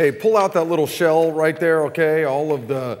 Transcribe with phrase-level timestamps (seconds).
[0.00, 2.24] Hey, pull out that little shell right there, okay?
[2.24, 3.00] All of the,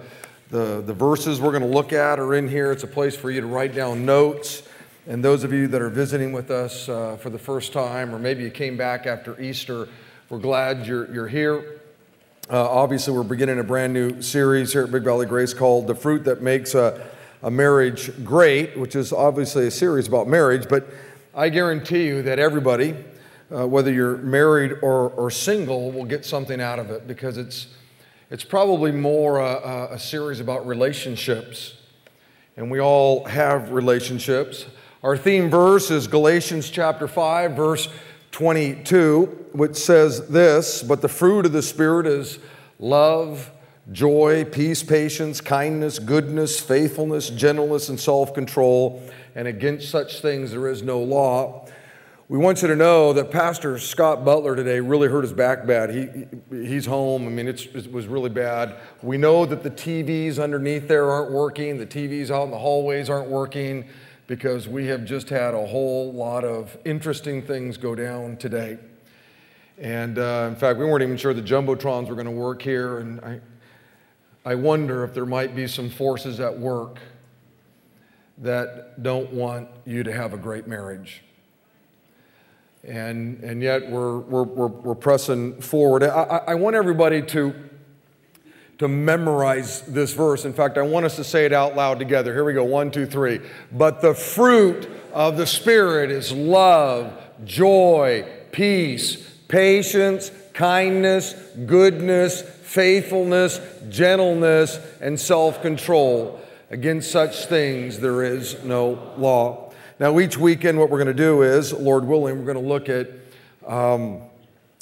[0.50, 2.72] the, the verses we're going to look at are in here.
[2.72, 4.64] It's a place for you to write down notes.
[5.06, 8.18] And those of you that are visiting with us uh, for the first time, or
[8.18, 9.88] maybe you came back after Easter,
[10.28, 11.80] we're glad you're, you're here.
[12.50, 15.94] Uh, obviously, we're beginning a brand new series here at Big Valley Grace called The
[15.94, 17.08] Fruit That Makes a,
[17.42, 20.68] a Marriage Great, which is obviously a series about marriage.
[20.68, 20.86] But
[21.34, 22.94] I guarantee you that everybody,
[23.54, 27.66] uh, whether you're married or, or single, will get something out of it because it's,
[28.30, 31.74] it's probably more a, a series about relationships.
[32.56, 34.66] And we all have relationships.
[35.02, 37.88] Our theme verse is Galatians chapter 5, verse
[38.32, 42.38] 22, which says this But the fruit of the Spirit is
[42.78, 43.50] love,
[43.92, 49.02] joy, peace, patience, kindness, goodness, faithfulness, gentleness, and self control.
[49.34, 51.66] And against such things there is no law.
[52.30, 55.90] We want you to know that Pastor Scott Butler today really hurt his back bad.
[55.90, 56.26] He,
[56.64, 57.26] he's home.
[57.26, 58.76] I mean, it was really bad.
[59.02, 63.10] We know that the TVs underneath there aren't working, the TVs out in the hallways
[63.10, 63.84] aren't working
[64.28, 68.78] because we have just had a whole lot of interesting things go down today.
[69.78, 73.00] And uh, in fact, we weren't even sure the Jumbotrons were going to work here.
[73.00, 73.40] And I,
[74.44, 77.00] I wonder if there might be some forces at work
[78.38, 81.24] that don't want you to have a great marriage.
[82.82, 86.02] And, and yet we're, we're, we're, we're pressing forward.
[86.02, 87.54] I, I want everybody to
[88.80, 90.46] to memorize this verse.
[90.46, 92.32] In fact, I want us to say it out loud together.
[92.32, 93.38] Here we go one, two, three.
[93.70, 97.12] But the fruit of the Spirit is love,
[97.44, 99.16] joy, peace,
[99.48, 101.34] patience, kindness,
[101.66, 106.40] goodness, faithfulness, gentleness, and self control.
[106.70, 109.69] Against such things there is no law.
[110.00, 112.88] Now, each weekend, what we're going to do is, Lord willing, we're going to look
[112.88, 113.10] at
[113.66, 114.22] um,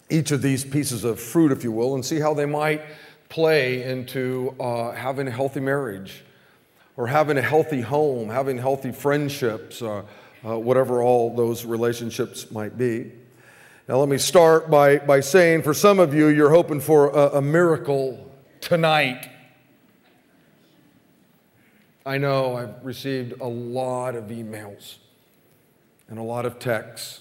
[0.09, 2.83] each of these pieces of fruit, if you will, and see how they might
[3.29, 6.23] play into uh, having a healthy marriage
[6.97, 10.05] or having a healthy home, having healthy friendships, uh,
[10.45, 13.11] uh, whatever all those relationships might be.
[13.89, 17.39] Now, let me start by, by saying for some of you, you're hoping for a,
[17.39, 19.29] a miracle tonight.
[22.07, 24.99] I know I've received a lot of emails
[26.09, 27.21] and a lot of texts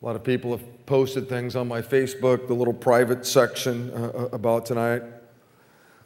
[0.00, 3.96] a lot of people have posted things on my Facebook, the little private section uh,
[3.96, 5.02] uh, about tonight.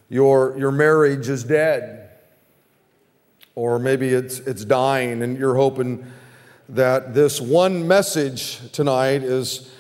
[0.09, 2.09] Your, your marriage is dead,
[3.55, 6.07] or maybe it's, it's dying, and you're hoping
[6.71, 9.71] that this one message tonight is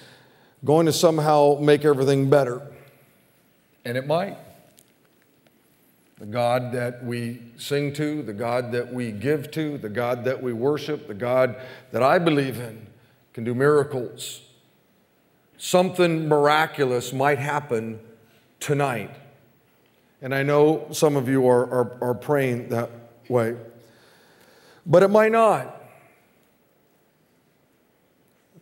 [0.63, 2.61] going to somehow make everything better.
[3.87, 4.37] And it might.
[6.23, 10.41] The God that we sing to, the God that we give to, the God that
[10.41, 11.57] we worship, the God
[11.91, 12.87] that I believe in
[13.33, 14.43] can do miracles.
[15.59, 17.99] Something miraculous might happen
[18.61, 19.11] tonight.
[20.21, 22.91] And I know some of you are, are, are praying that
[23.29, 23.57] way,
[24.87, 25.82] but it might not.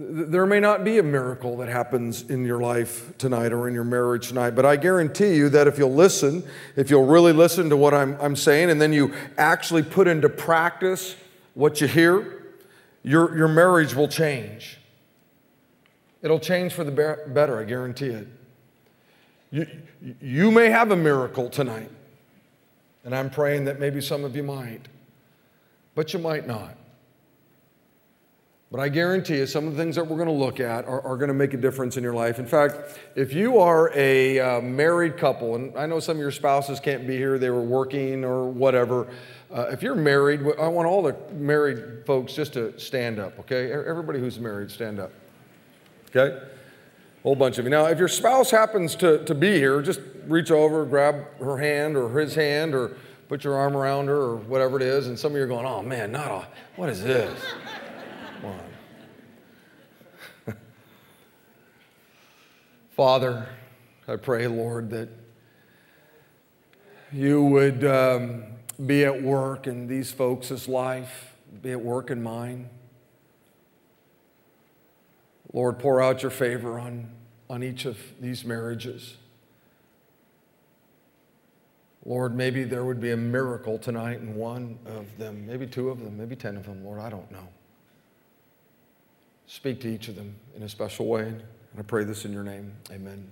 [0.03, 3.85] There may not be a miracle that happens in your life tonight or in your
[3.85, 6.43] marriage tonight, but I guarantee you that if you'll listen,
[6.75, 10.31] if you'll really listen to what I'm, I'm saying, and then you actually put into
[10.31, 11.17] practice
[11.53, 12.47] what you hear,
[13.03, 14.79] your, your marriage will change.
[16.23, 18.29] It'll change for the better, I guarantee it.
[19.51, 19.67] You,
[20.23, 21.91] you may have a miracle tonight,
[23.05, 24.89] and I'm praying that maybe some of you might,
[25.95, 26.75] but you might not.
[28.71, 31.03] But I guarantee you, some of the things that we're going to look at are,
[31.03, 32.39] are going to make a difference in your life.
[32.39, 36.31] In fact, if you are a uh, married couple, and I know some of your
[36.31, 39.09] spouses can't be here, they were working or whatever.
[39.53, 43.73] Uh, if you're married, I want all the married folks just to stand up, okay?
[43.73, 45.11] Everybody who's married, stand up.
[46.15, 46.37] Okay?
[46.37, 47.71] A whole bunch of you.
[47.71, 51.97] Now, if your spouse happens to, to be here, just reach over, grab her hand
[51.97, 52.97] or his hand, or
[53.29, 55.09] put your arm around her, or whatever it is.
[55.09, 57.37] And some of you are going, oh man, not a, what is this?
[62.97, 63.49] Father,
[64.09, 65.09] I pray, Lord, that
[67.13, 67.85] you would.
[67.85, 68.45] Um,
[68.87, 72.69] be at work in these folks' life, be at work in mine.
[75.53, 77.11] Lord, pour out your favor on,
[77.49, 79.17] on each of these marriages.
[82.05, 86.03] Lord, maybe there would be a miracle tonight in one of them, maybe two of
[86.03, 86.85] them, maybe 10 of them.
[86.85, 87.49] Lord, I don't know.
[89.51, 91.23] Speak to each of them in a special way.
[91.23, 91.43] And
[91.77, 92.71] I pray this in your name.
[92.93, 93.29] Amen.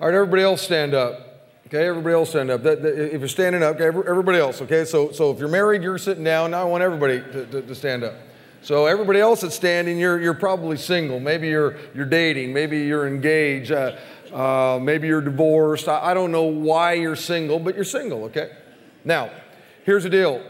[0.00, 1.50] All right, everybody else stand up.
[1.66, 2.62] Okay, everybody else stand up.
[2.62, 4.86] That, that, if you're standing up, okay, everybody else, okay?
[4.86, 6.52] So, so if you're married, you're sitting down.
[6.52, 8.14] Now I want everybody to, to, to stand up.
[8.62, 11.20] So everybody else that's standing, you're, you're probably single.
[11.20, 12.54] Maybe you're, you're dating.
[12.54, 13.70] Maybe you're engaged.
[13.70, 13.98] Uh,
[14.32, 15.88] uh, maybe you're divorced.
[15.88, 18.50] I, I don't know why you're single, but you're single, okay?
[19.04, 19.28] Now,
[19.84, 20.42] here's the deal.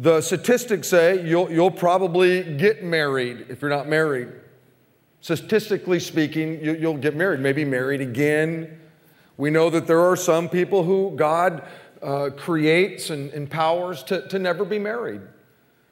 [0.00, 4.28] The statistics say you'll, you'll probably get married if you're not married.
[5.20, 8.80] Statistically speaking, you, you'll get married, maybe married again.
[9.36, 11.64] We know that there are some people who God
[12.00, 15.20] uh, creates and empowers to, to never be married.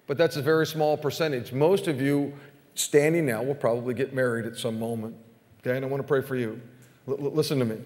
[0.06, 1.52] But that's a very small percentage.
[1.52, 2.32] Most of you
[2.76, 5.16] standing now will probably get married at some moment.
[5.60, 6.60] Okay, and I want to pray for you.
[7.08, 7.78] L- listen to me.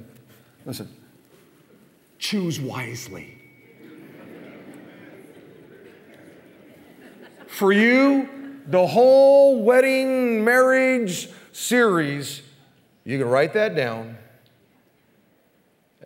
[0.67, 0.95] Listen.
[2.19, 3.40] Choose wisely.
[7.51, 8.29] For you,
[8.67, 12.43] the whole wedding marriage series,
[13.05, 14.17] you can write that down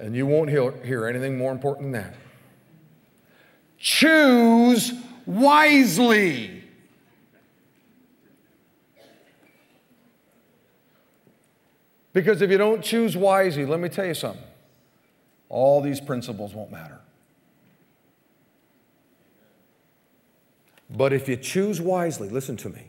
[0.01, 2.15] and you won't hear, hear anything more important than that.
[3.79, 4.93] Choose
[5.27, 6.65] wisely.
[12.13, 14.43] Because if you don't choose wisely, let me tell you something
[15.49, 16.99] all these principles won't matter.
[20.97, 22.87] But if you choose wisely, listen to me,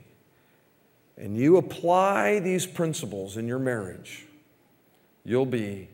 [1.18, 4.26] and you apply these principles in your marriage,
[5.24, 5.90] you'll be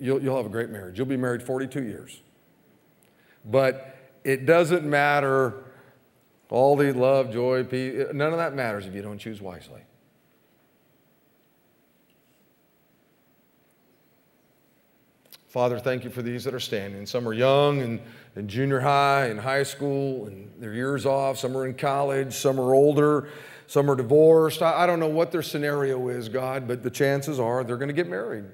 [0.00, 0.98] you'll, you'll have a great marriage.
[0.98, 2.20] You'll be married 42 years.
[3.44, 5.64] But it doesn't matter
[6.50, 9.82] all the love, joy, peace, none of that matters if you don't choose wisely.
[15.48, 17.06] Father, thank you for these that are standing.
[17.06, 18.00] Some are young and
[18.38, 21.38] in junior high and high school and their years off.
[21.38, 22.32] Some are in college.
[22.32, 23.28] Some are older.
[23.66, 24.62] Some are divorced.
[24.62, 27.88] I, I don't know what their scenario is, God, but the chances are they're going
[27.88, 28.44] to get married.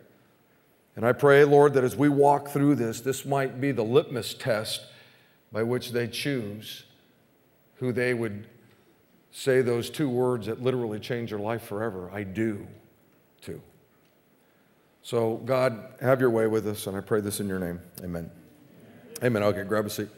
[0.96, 4.32] And I pray, Lord, that as we walk through this, this might be the litmus
[4.32, 4.82] test
[5.52, 6.84] by which they choose
[7.76, 8.46] who they would
[9.32, 12.66] say those two words that literally change their life forever I do
[13.40, 13.60] too.
[15.02, 17.80] So, God, have your way with us, and I pray this in your name.
[18.02, 18.30] Amen.
[19.24, 19.42] Amen.
[19.42, 20.08] Okay, grab a seat.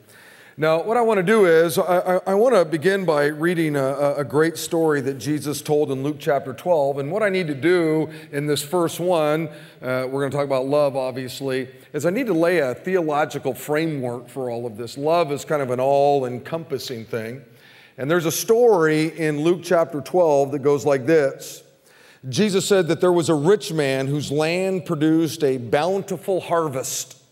[0.56, 4.14] Now, what I want to do is, I, I want to begin by reading a,
[4.14, 6.98] a, great story that Jesus told in Luke chapter 12.
[6.98, 9.48] And what I need to do in this first one,
[9.80, 13.54] uh, we're going to talk about love, obviously, is I need to lay a theological
[13.54, 14.98] framework for all of this.
[14.98, 17.44] Love is kind of an all encompassing thing.
[17.96, 21.62] And there's a story in Luke chapter 12 that goes like this
[22.28, 27.22] Jesus said that there was a rich man whose land produced a bountiful harvest.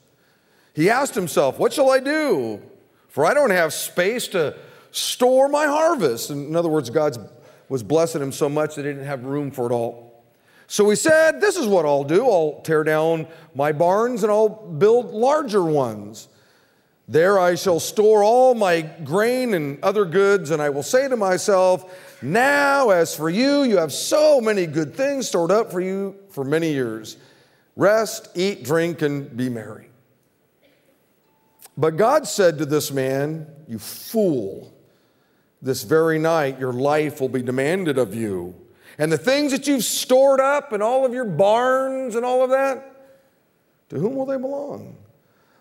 [0.75, 2.61] He asked himself, What shall I do?
[3.09, 4.57] For I don't have space to
[4.91, 6.31] store my harvest.
[6.31, 7.17] In other words, God
[7.69, 10.25] was blessing him so much that he didn't have room for it all.
[10.67, 14.49] So he said, This is what I'll do I'll tear down my barns and I'll
[14.49, 16.29] build larger ones.
[17.07, 21.17] There I shall store all my grain and other goods, and I will say to
[21.17, 26.17] myself, Now, as for you, you have so many good things stored up for you
[26.31, 27.19] for many years.
[27.77, 29.89] Rest, eat, drink, and be merry.
[31.77, 34.73] But God said to this man, You fool,
[35.61, 38.55] this very night your life will be demanded of you.
[38.99, 42.51] And the things that you've stored up and all of your barns and all of
[42.51, 42.95] that,
[43.89, 44.97] to whom will they belong?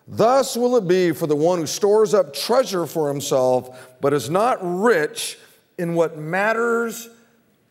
[0.08, 4.30] Thus will it be for the one who stores up treasure for himself, but is
[4.30, 5.38] not rich
[5.78, 7.10] in what matters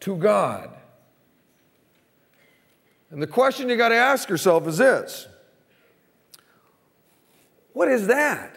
[0.00, 0.70] to God.
[3.10, 5.28] And the question you got to ask yourself is this
[7.72, 8.56] What is that?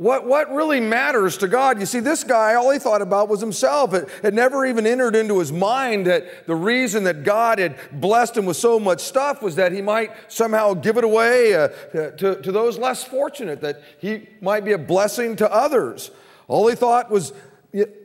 [0.00, 1.78] What, what really matters to God?
[1.78, 3.92] You see, this guy, all he thought about was himself.
[3.92, 8.38] It, it never even entered into his mind that the reason that God had blessed
[8.38, 12.40] him with so much stuff was that he might somehow give it away uh, to,
[12.40, 16.10] to those less fortunate, that he might be a blessing to others.
[16.48, 17.34] All he thought was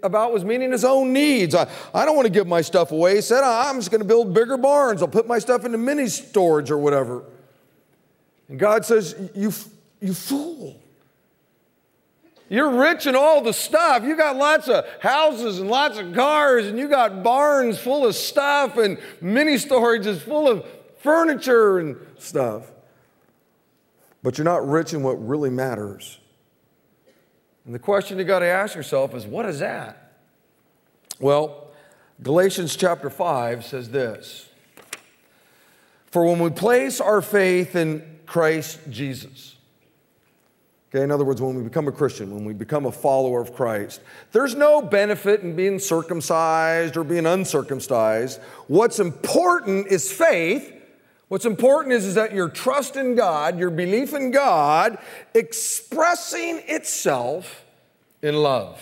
[0.04, 1.56] about was meeting his own needs.
[1.56, 3.16] I, I don't want to give my stuff away.
[3.16, 5.02] He said, I'm just going to build bigger barns.
[5.02, 7.24] I'll put my stuff into mini storage or whatever.
[8.50, 9.52] And God says, You,
[10.02, 10.80] you fool.
[12.48, 14.04] You're rich in all the stuff.
[14.04, 18.16] You got lots of houses and lots of cars, and you got barns full of
[18.16, 20.66] stuff, and mini storages full of
[21.00, 22.72] furniture and stuff.
[24.22, 26.20] But you're not rich in what really matters.
[27.66, 30.14] And the question you got to ask yourself is what is that?
[31.20, 31.72] Well,
[32.22, 34.48] Galatians chapter 5 says this
[36.12, 39.56] For when we place our faith in Christ Jesus.
[40.90, 43.54] Okay, in other words, when we become a Christian, when we become a follower of
[43.54, 44.00] Christ,
[44.32, 48.40] there's no benefit in being circumcised or being uncircumcised.
[48.68, 50.72] What's important is faith.
[51.28, 54.98] What's important is, is that your trust in God, your belief in God,
[55.34, 57.66] expressing itself
[58.22, 58.82] in love.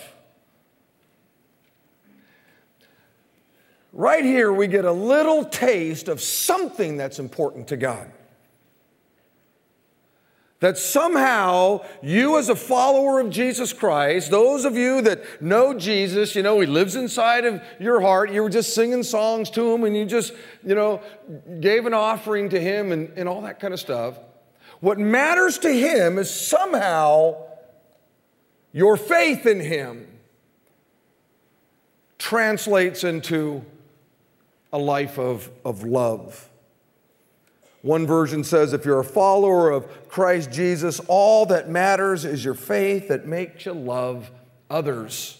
[3.92, 8.10] Right here, we get a little taste of something that's important to God.
[10.64, 16.34] That somehow you, as a follower of Jesus Christ, those of you that know Jesus,
[16.34, 18.32] you know, He lives inside of your heart.
[18.32, 20.32] You were just singing songs to Him and you just,
[20.64, 21.02] you know,
[21.60, 24.18] gave an offering to Him and, and all that kind of stuff.
[24.80, 27.36] What matters to Him is somehow
[28.72, 30.06] your faith in Him
[32.16, 33.62] translates into
[34.72, 36.48] a life of, of love.
[37.84, 42.54] One version says if you're a follower of Christ Jesus, all that matters is your
[42.54, 44.30] faith that makes you love
[44.70, 45.38] others.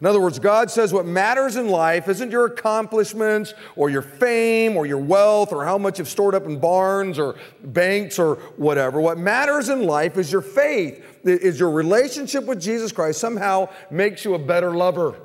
[0.00, 4.78] In other words, God says what matters in life isn't your accomplishments or your fame
[4.78, 8.98] or your wealth or how much you've stored up in barns or banks or whatever.
[8.98, 14.24] What matters in life is your faith, is your relationship with Jesus Christ somehow makes
[14.24, 15.16] you a better lover.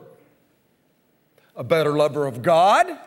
[1.55, 2.99] A better lover of God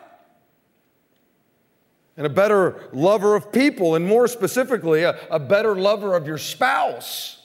[2.15, 6.37] and a better lover of people, and more specifically, a, a better lover of your
[6.37, 7.43] spouse.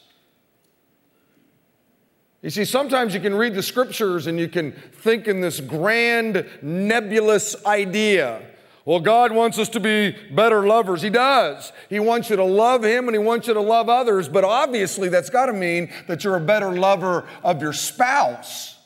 [2.42, 6.46] You see, sometimes you can read the scriptures and you can think in this grand,
[6.62, 8.42] nebulous idea.
[8.84, 11.02] Well, God wants us to be better lovers.
[11.02, 11.72] He does.
[11.90, 15.08] He wants you to love Him and He wants you to love others, but obviously
[15.08, 18.76] that's got to mean that you're a better lover of your spouse.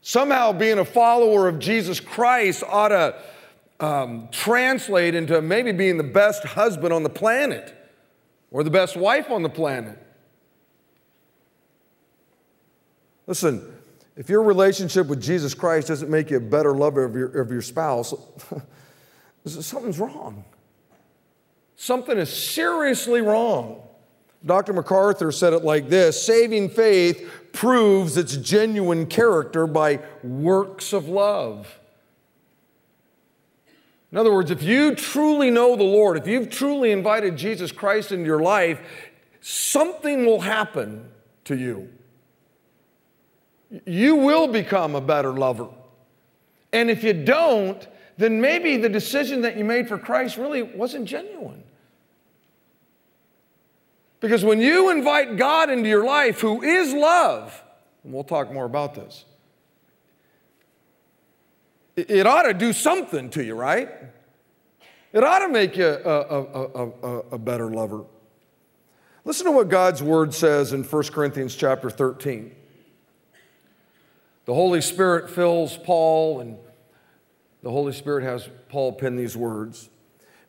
[0.00, 3.16] Somehow, being a follower of Jesus Christ ought to
[3.80, 7.74] um, translate into maybe being the best husband on the planet
[8.50, 9.98] or the best wife on the planet.
[13.26, 13.62] Listen,
[14.16, 17.50] if your relationship with Jesus Christ doesn't make you a better lover of your, of
[17.50, 18.14] your spouse,
[19.44, 20.44] something's wrong.
[21.76, 23.82] Something is seriously wrong.
[24.46, 24.72] Dr.
[24.74, 31.78] MacArthur said it like this saving faith proves its genuine character by works of love.
[34.14, 38.12] In other words, if you truly know the Lord, if you've truly invited Jesus Christ
[38.12, 38.80] into your life,
[39.40, 41.08] something will happen
[41.46, 41.90] to you.
[43.84, 45.66] You will become a better lover.
[46.72, 51.06] And if you don't, then maybe the decision that you made for Christ really wasn't
[51.06, 51.64] genuine.
[54.20, 57.60] Because when you invite God into your life, who is love,
[58.04, 59.24] and we'll talk more about this,
[61.96, 63.88] it ought to do something to you, right?
[65.12, 68.04] It ought to make you a, a, a, a, better lover.
[69.24, 72.52] Listen to what God's word says in 1 Corinthians chapter 13.
[74.46, 76.56] The Holy Spirit fills Paul, and
[77.62, 79.88] the Holy Spirit has Paul pen these words.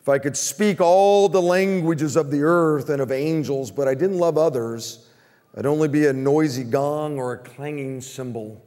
[0.02, 3.94] If I could speak all the languages of the earth and of angels, but I
[3.94, 5.08] didn't love others,
[5.56, 8.62] I'd only be a noisy gong or a clanging cymbal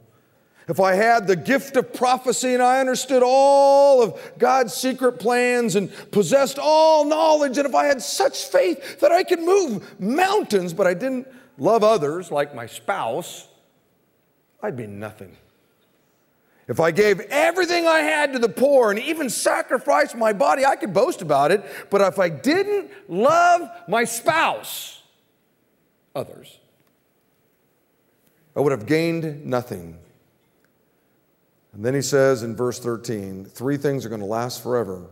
[0.71, 5.75] if I had the gift of prophecy and I understood all of God's secret plans
[5.75, 10.73] and possessed all knowledge, and if I had such faith that I could move mountains,
[10.73, 13.47] but I didn't love others like my spouse,
[14.61, 15.37] I'd be nothing.
[16.67, 20.75] If I gave everything I had to the poor and even sacrificed my body, I
[20.75, 21.63] could boast about it.
[21.89, 25.01] But if I didn't love my spouse,
[26.13, 26.59] others,
[28.55, 29.97] I would have gained nothing.
[31.73, 35.09] And then he says in verse 13, three things are going to last forever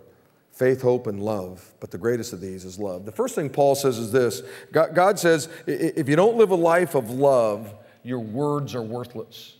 [0.57, 1.71] faith, hope, and love.
[1.79, 3.05] But the greatest of these is love.
[3.05, 6.95] The first thing Paul says is this God says, if you don't live a life
[6.95, 7.73] of love,
[8.03, 9.55] your words are worthless.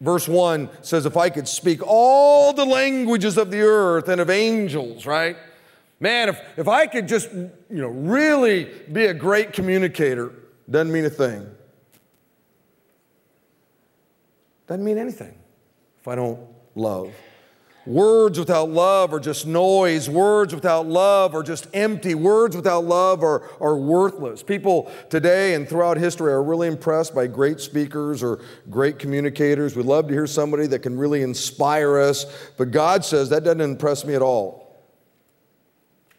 [0.00, 4.28] Verse 1 says, If I could speak all the languages of the earth and of
[4.28, 5.36] angels, right?
[6.00, 10.32] Man, if, if I could just, you know, really be a great communicator,
[10.68, 11.46] doesn't mean a thing.
[14.66, 15.38] Doesn't mean anything
[16.04, 16.38] if I don't
[16.74, 17.14] love.
[17.86, 20.06] Words without love are just noise.
[20.06, 22.14] Words without love are just empty.
[22.14, 24.42] Words without love are, are worthless.
[24.42, 29.76] People today and throughout history are really impressed by great speakers or great communicators.
[29.76, 32.26] We love to hear somebody that can really inspire us,
[32.58, 34.76] but God says that doesn't impress me at all.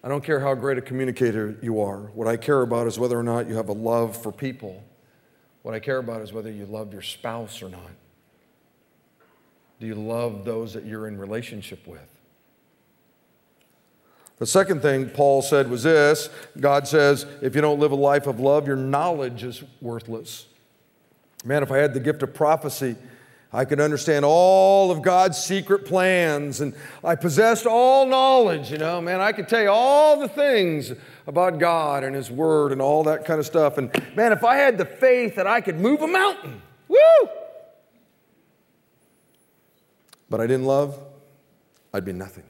[0.04, 2.10] I don't care how great a communicator you are.
[2.16, 4.84] What I care about is whether or not you have a love for people.
[5.62, 7.92] What I care about is whether you love your spouse or not.
[9.86, 12.10] Do you love those that you're in relationship with?
[14.40, 18.26] The second thing Paul said was this God says, if you don't live a life
[18.26, 20.48] of love, your knowledge is worthless.
[21.44, 22.96] Man, if I had the gift of prophecy,
[23.54, 26.74] I could understand all of God's secret plans and
[27.04, 30.94] I possessed all knowledge, you know, man, I could tell you all the things
[31.28, 33.78] about God and His Word and all that kind of stuff.
[33.78, 37.30] And man, if I had the faith that I could move a mountain, woo!
[40.30, 40.98] But I didn't love,
[41.94, 42.44] I'd be nothing.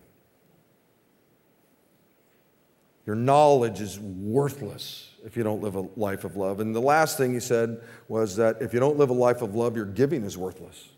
[3.05, 6.59] Your knowledge is worthless if you don't live a life of love.
[6.59, 9.55] And the last thing he said was that if you don't live a life of
[9.55, 10.89] love, your giving is worthless.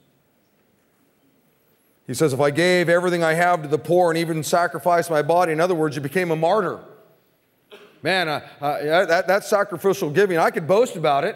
[2.05, 5.21] He says, if I gave everything I have to the poor and even sacrificed my
[5.21, 6.79] body, in other words, you became a martyr.
[8.01, 11.35] Man, uh, uh, that, that sacrificial giving, I could boast about it.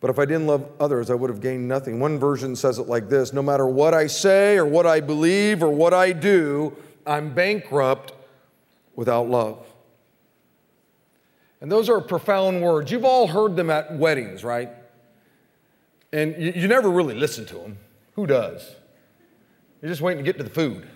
[0.00, 2.00] But if I didn't love others, I would have gained nothing.
[2.00, 5.62] One version says it like this No matter what I say or what I believe
[5.62, 6.76] or what I do,
[7.06, 8.12] I'm bankrupt
[8.94, 9.66] without love.
[11.60, 12.90] And those are profound words.
[12.90, 14.70] You've all heard them at weddings, right?
[16.12, 17.78] And you, you never really listen to them.
[18.14, 18.74] Who does?
[19.80, 20.86] You're just waiting to get to the food.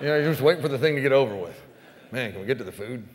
[0.00, 1.60] You know, you're just waiting for the thing to get over with.
[2.10, 3.06] Man, can we get to the food?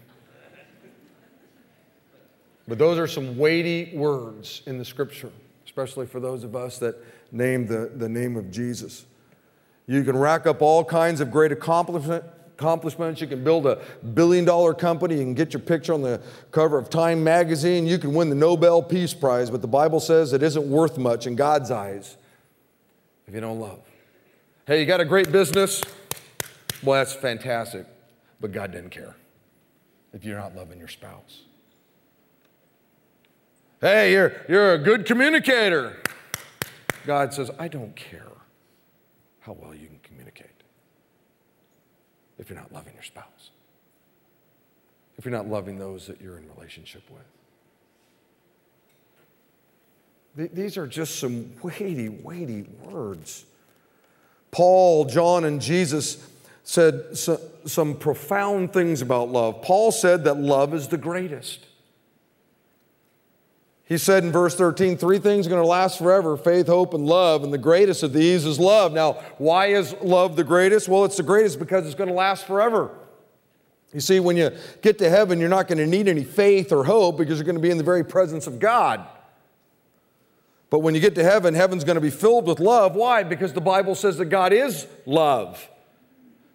[2.67, 5.31] But those are some weighty words in the scripture,
[5.65, 6.95] especially for those of us that
[7.31, 9.05] name the, the name of Jesus.
[9.87, 12.25] You can rack up all kinds of great accomplishment,
[12.57, 13.21] accomplishments.
[13.21, 13.81] You can build a
[14.13, 15.15] billion dollar company.
[15.15, 16.21] You can get your picture on the
[16.51, 17.87] cover of Time magazine.
[17.87, 21.25] You can win the Nobel Peace Prize, but the Bible says it isn't worth much
[21.25, 22.17] in God's eyes
[23.27, 23.79] if you don't love.
[24.65, 25.81] Hey, you got a great business?
[26.83, 27.85] Well, that's fantastic,
[28.41, 29.15] but God didn't care
[30.11, 31.43] if you're not loving your spouse.
[33.79, 35.97] Hey, you're, you're a good communicator.
[37.05, 38.23] God says, I don't care
[39.39, 40.47] how well you can communicate
[42.39, 43.51] if you're not loving your spouse,
[45.17, 47.03] if you're not loving those that you're in relationship
[50.35, 50.53] with.
[50.53, 53.45] These are just some weighty, weighty words.
[54.49, 56.27] Paul, John, and Jesus
[56.63, 59.61] said some profound things about love.
[59.61, 61.66] Paul said that love is the greatest.
[63.87, 67.05] He said in verse 13, three things are going to last forever faith, hope, and
[67.05, 67.43] love.
[67.43, 68.91] And the greatest of these is love.
[68.91, 70.89] Now, why is love the greatest?
[70.89, 72.91] Well, it's the greatest because it's going to last forever.
[73.93, 76.83] You see, when you get to heaven, you're not going to need any faith or
[76.83, 79.07] hope because you're going to be in the very presence of God.
[80.69, 82.93] But when you get to heaven, heaven's going to be filled with love.
[82.93, 83.23] Why?
[83.23, 85.69] Because the Bible says that God is love.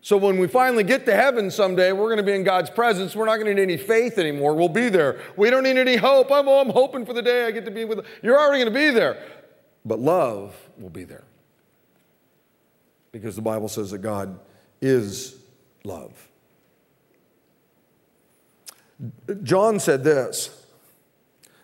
[0.05, 3.15] So when we finally get to heaven someday, we're going to be in God's presence.
[3.15, 4.53] We're not going to need any faith anymore.
[4.55, 5.21] We'll be there.
[5.37, 6.31] We don't need any hope.
[6.33, 8.05] I'm, oh, I'm hoping for the day I get to be with.
[8.21, 9.23] You're already going to be there.
[9.85, 11.23] But love will be there.
[13.13, 14.41] Because the Bible says that God
[14.81, 15.37] is
[15.85, 16.29] love.
[19.45, 20.67] John said this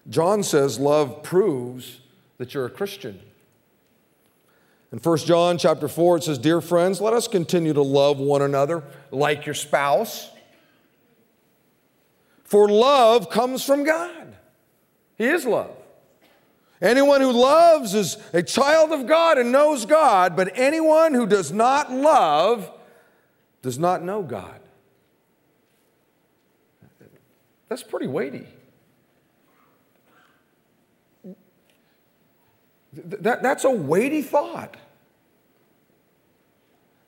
[0.09, 2.01] John says love proves
[2.38, 3.20] that you're a Christian.
[4.90, 8.40] In 1 John chapter 4, it says, Dear friends, let us continue to love one
[8.40, 10.31] another like your spouse.
[12.44, 14.35] For love comes from God.
[15.16, 15.77] He is love.
[16.81, 21.53] Anyone who loves is a child of God and knows God, but anyone who does
[21.53, 22.70] not love
[23.61, 24.61] does not know God.
[27.68, 28.46] That's pretty weighty.
[33.05, 34.77] That, that's a weighty thought.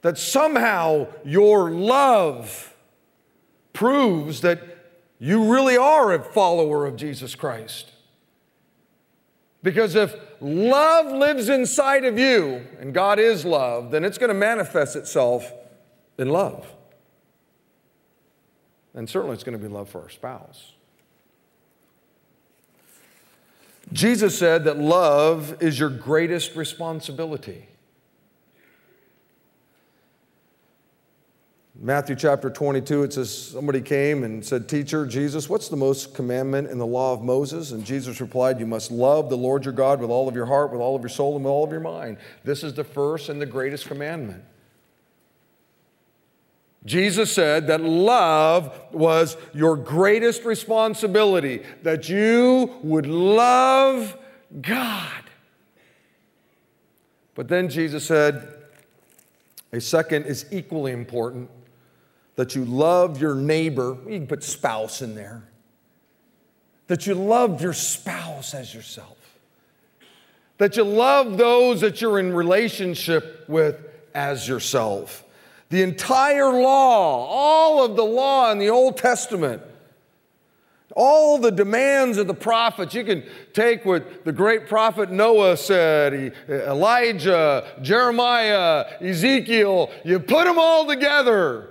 [0.02, 2.74] That somehow your love
[3.72, 4.62] proves that
[5.18, 7.92] you really are a follower of Jesus Christ.
[9.62, 14.34] Because if love lives inside of you, and God is love, then it's going to
[14.34, 15.52] manifest itself
[16.16, 16.66] in love.
[18.94, 20.72] And certainly it's going to be love for our spouse.
[23.92, 27.66] Jesus said that love is your greatest responsibility.
[31.82, 36.68] Matthew chapter 22, it says, Somebody came and said, Teacher, Jesus, what's the most commandment
[36.68, 37.72] in the law of Moses?
[37.72, 40.72] And Jesus replied, You must love the Lord your God with all of your heart,
[40.72, 42.18] with all of your soul, and with all of your mind.
[42.44, 44.44] This is the first and the greatest commandment.
[46.86, 54.16] Jesus said that love was your greatest responsibility, that you would love
[54.60, 55.22] God.
[57.34, 58.48] But then Jesus said,
[59.72, 61.50] a second is equally important
[62.36, 63.98] that you love your neighbor.
[64.06, 65.42] You can put spouse in there.
[66.86, 69.18] That you love your spouse as yourself.
[70.58, 73.76] That you love those that you're in relationship with
[74.14, 75.24] as yourself.
[75.70, 79.62] The entire law, all of the law in the Old Testament,
[80.96, 86.34] all the demands of the prophets, you can take what the great prophet Noah said,
[86.48, 91.68] Elijah, Jeremiah, Ezekiel, you put them all together.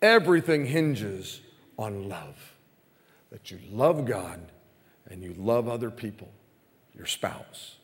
[0.00, 1.40] Everything hinges
[1.76, 2.54] on love.
[3.32, 4.40] That you love God
[5.10, 6.28] and you love other people,
[6.96, 7.76] your spouse.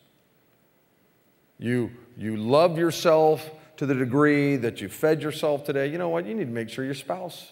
[1.59, 5.87] You, you love yourself to the degree that you fed yourself today.
[5.87, 6.25] You know what?
[6.25, 7.51] You need to make sure your spouse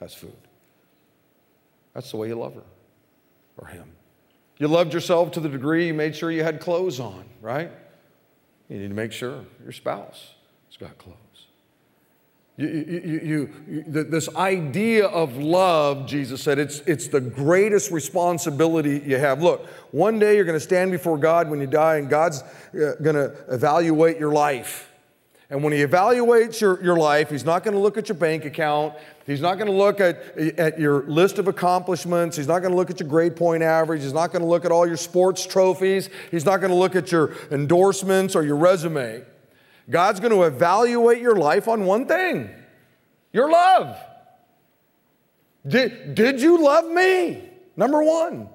[0.00, 0.36] has food.
[1.94, 2.62] That's the way you love her
[3.56, 3.90] or him.
[4.58, 7.70] You loved yourself to the degree you made sure you had clothes on, right?
[8.68, 10.34] You need to make sure your spouse
[10.68, 11.16] has got clothes.
[12.58, 19.02] You, you, you, you, this idea of love, Jesus said, it's, it's the greatest responsibility
[19.04, 19.42] you have.
[19.42, 22.94] Look, one day you're going to stand before God when you die, and God's uh,
[23.02, 24.90] going to evaluate your life.
[25.48, 28.44] And when he evaluates your, your life, he's not going to look at your bank
[28.44, 28.94] account.
[29.26, 32.36] He's not going to look at, at your list of accomplishments.
[32.36, 34.02] He's not going to look at your grade point average.
[34.02, 36.10] He's not going to look at all your sports trophies.
[36.32, 39.22] He's not going to look at your endorsements or your resume.
[39.88, 42.50] God's going to evaluate your life on one thing
[43.32, 43.96] your love.
[45.66, 47.42] Did, did you love me?
[47.76, 48.48] Number one.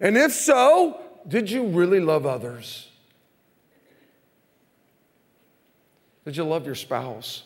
[0.00, 2.88] And if so, did you really love others?
[6.26, 7.44] Did you love your spouse?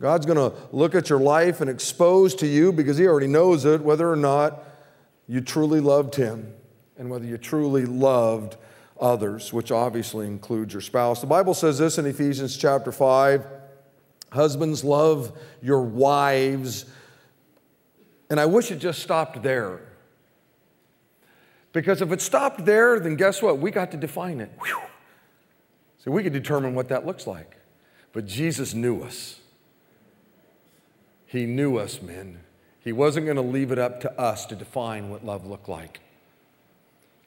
[0.00, 3.66] God's going to look at your life and expose to you, because He already knows
[3.66, 4.64] it, whether or not
[5.28, 6.54] you truly loved Him
[6.96, 8.56] and whether you truly loved
[8.98, 11.20] others, which obviously includes your spouse.
[11.20, 13.46] The Bible says this in Ephesians chapter 5
[14.32, 16.86] Husbands, love your wives.
[18.30, 19.80] And I wish it just stopped there.
[21.74, 23.58] Because if it stopped there, then guess what?
[23.58, 24.50] We got to define it.
[24.64, 24.89] Whew.
[26.04, 27.56] So we could determine what that looks like.
[28.12, 29.40] But Jesus knew us.
[31.26, 32.40] He knew us, men.
[32.80, 36.00] He wasn't going to leave it up to us to define what love looked like.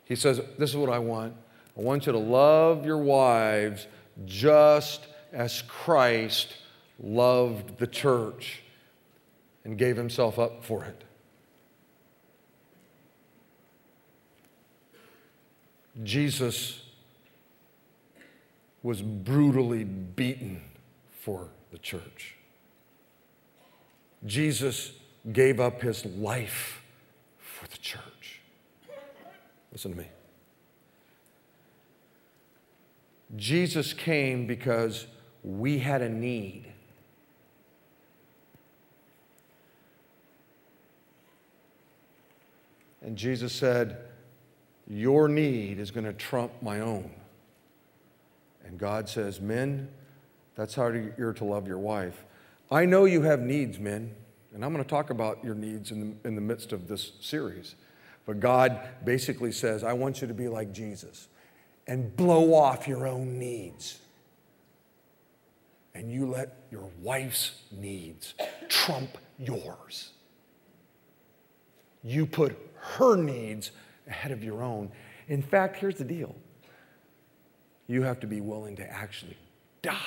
[0.04, 1.36] He says, This is what I want.
[1.78, 3.88] I want you to love your wives
[4.26, 6.56] just as Christ
[7.02, 8.62] loved the church
[9.64, 11.04] and gave himself up for it.
[16.04, 16.83] Jesus
[18.84, 20.62] was brutally beaten
[21.22, 22.36] for the church.
[24.26, 24.92] Jesus
[25.32, 26.84] gave up his life
[27.40, 28.42] for the church.
[29.72, 30.08] Listen to me.
[33.36, 35.08] Jesus came because
[35.44, 36.66] we had a need.
[43.02, 43.98] And Jesus said,
[44.88, 47.10] Your need is going to trump my own.
[48.84, 49.88] God says, Men,
[50.56, 52.26] that's how you're to love your wife.
[52.70, 54.14] I know you have needs, men,
[54.54, 57.14] and I'm going to talk about your needs in the, in the midst of this
[57.22, 57.76] series.
[58.26, 61.30] But God basically says, I want you to be like Jesus
[61.88, 64.00] and blow off your own needs.
[65.96, 68.34] And you let your wife's needs
[68.68, 70.10] trump yours.
[72.04, 72.58] You put
[72.98, 73.72] her needs
[74.10, 74.92] ahead of your own.
[75.30, 76.36] In fact, here's the deal
[77.88, 79.38] you have to be willing to actually
[79.82, 80.00] die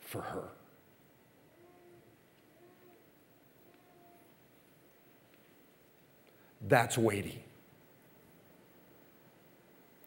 [0.00, 0.48] for her.
[6.68, 7.42] That's weighty.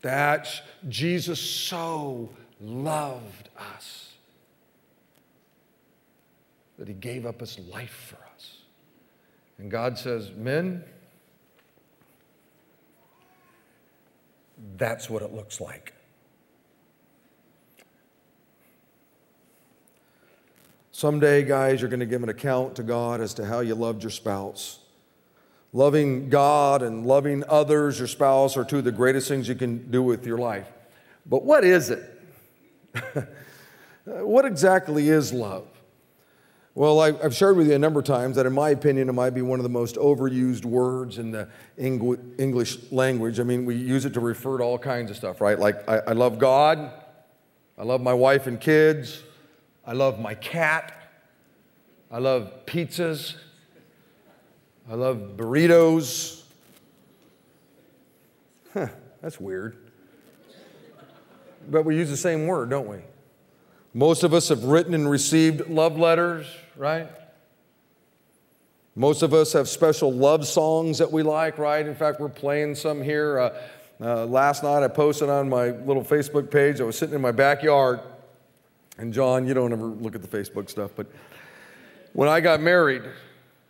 [0.02, 0.50] That
[0.90, 4.14] Jesus so loved us
[6.78, 8.58] that he gave up his life for us.
[9.58, 10.84] And God says, Men,
[14.78, 15.94] that's what it looks like.
[21.04, 24.04] Someday, guys, you're going to give an account to God as to how you loved
[24.04, 24.80] your spouse.
[25.74, 29.92] Loving God and loving others, your spouse, are two of the greatest things you can
[29.92, 30.72] do with your life.
[31.26, 32.22] But what is it?
[34.06, 35.68] what exactly is love?
[36.74, 39.32] Well, I've shared with you a number of times that, in my opinion, it might
[39.32, 43.42] be one of the most overused words in the English language.
[43.42, 45.60] I mean, we use it to refer to all kinds of stuff, right?
[45.60, 46.94] Like, I, love God,
[47.78, 49.22] I love my wife and kids,
[49.86, 50.94] I love my cat,
[52.10, 53.36] I love pizzas,
[54.90, 56.44] I love burritos.
[58.74, 58.88] Huh,
[59.22, 59.78] that's weird.
[61.70, 63.00] But we use the same word, don't we?
[63.94, 67.08] Most of us have written and received love letters, right?
[68.96, 71.86] Most of us have special love songs that we like, right?
[71.86, 73.40] In fact, we're playing some here.
[73.40, 73.62] Uh,
[74.02, 76.82] uh, last night I posted on my little Facebook page.
[76.82, 78.02] I was sitting in my backyard.
[78.98, 81.08] And John, you don't ever look at the Facebook stuff, but
[82.14, 83.04] when I got married,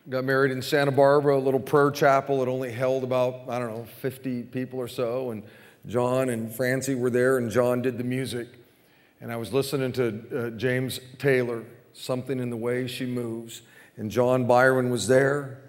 [0.10, 2.44] Got married in Santa Barbara, a little prayer chapel.
[2.44, 5.32] It only held about, I don't know, 50 people or so.
[5.32, 5.44] And
[5.88, 8.50] John and Francie were there, and John did the music.
[9.22, 13.62] And I was listening to uh, James Taylor, Something in the Way She Moves.
[13.96, 15.62] And John Byron was there.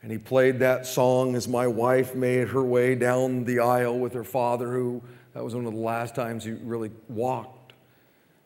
[0.00, 4.12] And he played that song as my wife made her way down the aisle with
[4.12, 5.02] her father, who
[5.34, 7.61] that was one of the last times he really walked.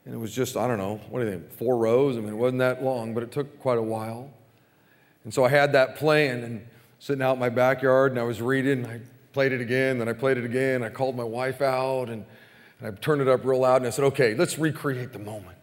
[0.06, 2.16] And it was just, I don't know, what do you think, four rows?
[2.16, 4.32] I mean, it wasn't that long, but it took quite a while.
[5.24, 6.66] And so I had that playing and
[7.00, 9.00] sitting out in my backyard, and I was reading, and I
[9.32, 10.82] played it again, then I played it again.
[10.82, 12.24] I called my wife out, and,
[12.80, 15.58] and I turned it up real loud, and I said, okay, let's recreate the moment.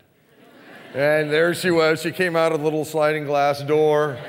[0.93, 2.01] and there she was.
[2.01, 4.19] She came out of the little sliding glass door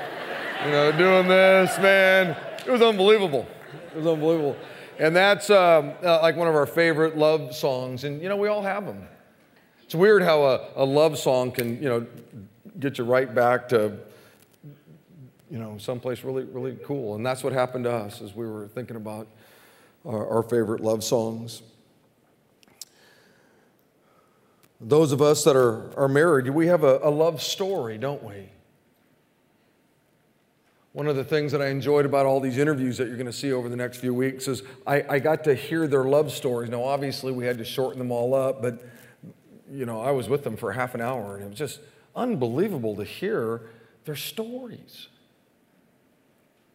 [0.65, 2.35] you know, doing this, man.
[2.65, 3.45] It was unbelievable.
[3.93, 4.57] It was unbelievable.
[4.97, 8.03] And that's um, uh, like one of our favorite love songs.
[8.03, 9.07] And, you know, we all have them.
[9.85, 12.07] It's weird how a, a love song can, you know,
[12.79, 13.99] get you right back to,
[15.51, 17.13] you know, someplace really, really cool.
[17.13, 19.27] And that's what happened to us as we were thinking about
[20.03, 21.61] our, our favorite love songs.
[24.81, 28.49] Those of us that are, are married, we have a, a love story, don't we?
[30.93, 33.33] One of the things that I enjoyed about all these interviews that you're going to
[33.33, 36.71] see over the next few weeks is I, I got to hear their love stories.
[36.71, 38.81] Now, obviously, we had to shorten them all up, but
[39.71, 41.79] you know, I was with them for half an hour, and it was just
[42.15, 43.61] unbelievable to hear
[44.05, 45.07] their stories.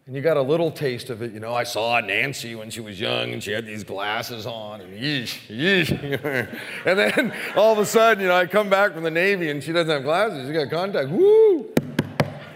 [0.06, 1.32] And you got a little taste of it.
[1.32, 4.80] You know, I saw Nancy when she was young and she had these glasses on
[4.80, 5.90] and yeesh, yeesh.
[6.84, 9.62] and then all of a sudden, you know, I come back from the Navy and
[9.62, 10.48] she doesn't have glasses.
[10.48, 11.10] She got contact.
[11.10, 11.68] Woo!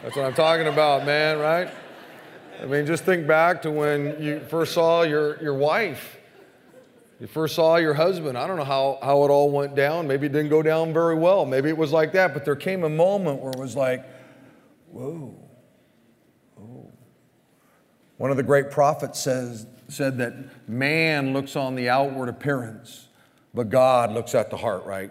[0.02, 1.70] That's what I'm talking about, man, right?
[2.60, 6.18] I mean, just think back to when you first saw your, your wife.
[7.24, 8.36] You first saw your husband.
[8.36, 10.06] I don't know how, how it all went down.
[10.06, 11.46] Maybe it didn't go down very well.
[11.46, 12.34] Maybe it was like that.
[12.34, 14.04] But there came a moment where it was like,
[14.90, 15.34] whoa,
[16.54, 16.92] whoa.
[18.18, 23.08] One of the great prophets says, said that man looks on the outward appearance,
[23.54, 25.10] but God looks at the heart, right?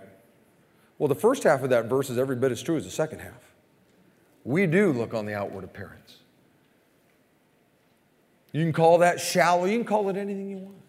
[0.99, 3.21] Well, the first half of that verse is every bit as true as the second
[3.21, 3.55] half.
[4.43, 6.17] We do look on the outward appearance.
[8.51, 10.82] You can call that shallow, you can call it anything you want.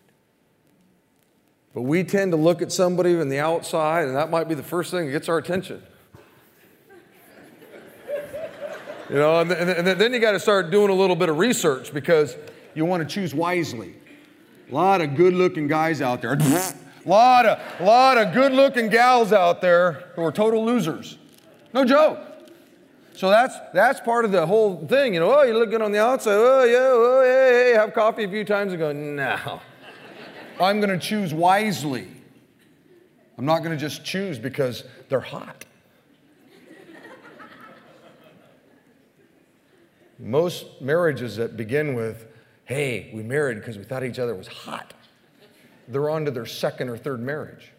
[1.74, 4.62] But we tend to look at somebody on the outside, and that might be the
[4.62, 5.82] first thing that gets our attention.
[9.10, 11.92] you know, and, and then you got to start doing a little bit of research
[11.92, 12.36] because
[12.74, 13.96] you want to choose wisely.
[14.70, 16.34] A lot of good looking guys out there.
[16.34, 21.18] a lot of, lot of good looking gals out there who are total losers.
[21.72, 22.20] No joke.
[23.14, 25.14] So that's, that's part of the whole thing.
[25.14, 26.34] You know, oh, you look good on the outside.
[26.34, 29.60] Oh, yeah, oh, hey, hey, have coffee a few times and go, no.
[30.60, 32.06] I'm going to choose wisely.
[33.36, 35.64] I'm not going to just choose because they're hot.
[40.18, 42.28] Most marriages that begin with,
[42.66, 44.94] hey, we married because we thought each other was hot,
[45.88, 47.72] they're on to their second or third marriage.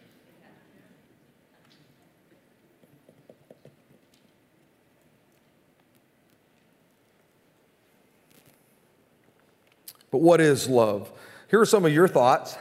[10.10, 11.10] But what is love?
[11.50, 12.56] Here are some of your thoughts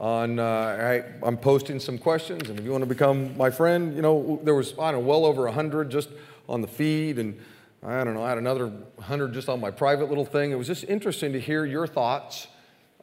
[0.00, 3.94] on, uh, I, am posting some questions, and if you want to become my friend,
[3.94, 6.08] you know, there was, I don't know, well over 100 just
[6.48, 7.38] on the feed, and
[7.82, 10.52] I don't know, I had another 100 just on my private little thing.
[10.52, 12.48] It was just interesting to hear your thoughts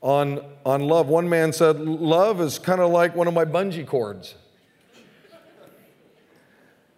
[0.01, 1.07] on, on love.
[1.07, 4.33] One man said, Love is kind of like one of my bungee cords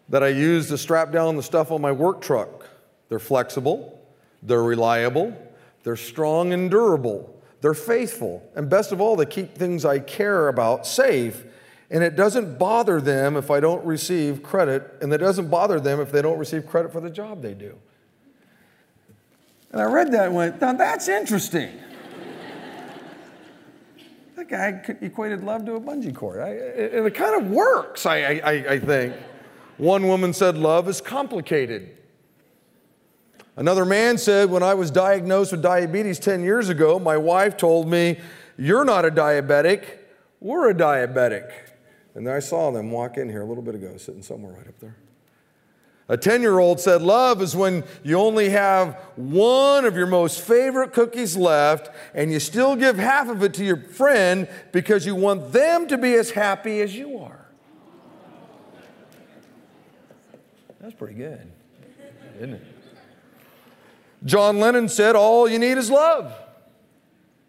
[0.08, 2.70] that I use to strap down the stuff on my work truck.
[3.10, 4.00] They're flexible,
[4.44, 5.36] they're reliable,
[5.84, 7.36] they're strong and durable.
[7.62, 8.50] They're faithful.
[8.56, 11.44] And best of all, they keep things I care about safe.
[11.92, 16.00] And it doesn't bother them if I don't receive credit, and it doesn't bother them
[16.00, 17.76] if they don't receive credit for the job they do.
[19.72, 21.72] And I read that and went, now that's interesting.
[24.36, 26.40] that guy equated love to a bungee cord.
[26.42, 29.16] I, and it kind of works, I, I, I think.
[29.78, 31.96] One woman said, Love is complicated.
[33.56, 37.88] Another man said, When I was diagnosed with diabetes 10 years ago, my wife told
[37.88, 38.20] me,
[38.58, 39.98] You're not a diabetic,
[40.40, 41.52] we're a diabetic.
[42.16, 44.80] And I saw them walk in here a little bit ago, sitting somewhere right up
[44.80, 44.96] there.
[46.10, 50.42] A 10 year old said, Love is when you only have one of your most
[50.42, 55.14] favorite cookies left, and you still give half of it to your friend because you
[55.14, 57.46] want them to be as happy as you are.
[60.82, 61.52] That's pretty good,
[62.38, 62.79] isn't it?
[64.26, 66.34] John Lennon said, All you need is love.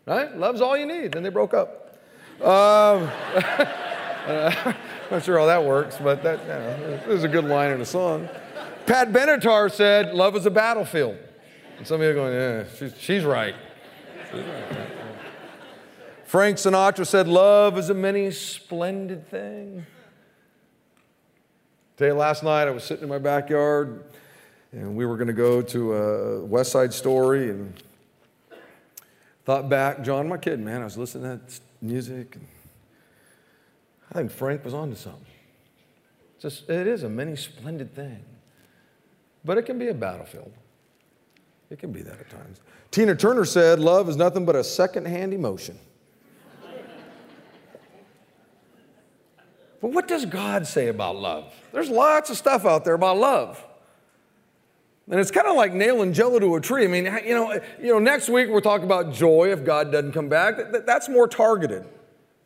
[0.07, 0.37] Right?
[0.37, 1.13] Love's all you need.
[1.13, 1.99] Then they broke up.
[2.41, 2.47] Um,
[4.27, 4.73] uh,
[5.11, 8.29] not sure how that works, but that you know, a good line in a song.
[8.87, 11.17] Pat Benatar said, Love is a battlefield.
[11.79, 13.55] And some of you are going, Yeah, she's, right.
[14.31, 14.89] She's right.
[16.25, 19.87] Frank Sinatra said, Love is a many splendid thing.
[21.99, 24.05] You, last night I was sitting in my backyard
[24.73, 27.75] and we were going to go to West Side Story and
[29.45, 32.37] thought back, John, my kid, man, I was listening to that music.
[32.37, 32.47] And
[34.11, 35.27] I think Frank was onto something.
[36.39, 38.25] Just, it is a many splendid thing,
[39.45, 40.53] but it can be a battlefield.
[41.69, 42.61] It can be that at times.
[42.91, 45.79] Tina Turner said, Love is nothing but a second-hand emotion.
[49.81, 51.55] but what does God say about love?
[51.73, 53.65] There's lots of stuff out there about love.
[55.11, 56.85] And it's kind of like nailing jello to a tree.
[56.85, 60.13] I mean, you know, you know, next week we're talking about joy if God doesn't
[60.13, 60.55] come back.
[60.87, 61.85] That's more targeted.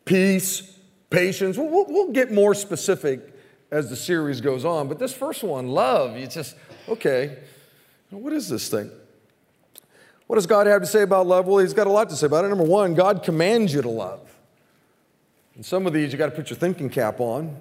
[0.03, 0.63] Peace,
[1.11, 1.57] patience.
[1.57, 3.33] We'll, we'll get more specific
[3.69, 4.87] as the series goes on.
[4.87, 6.55] But this first one, love, you just,
[6.89, 7.37] okay,
[8.09, 8.89] what is this thing?
[10.25, 11.45] What does God have to say about love?
[11.45, 12.47] Well, He's got a lot to say about it.
[12.47, 14.35] Number one, God commands you to love.
[15.53, 17.55] And some of these you got to put your thinking cap on.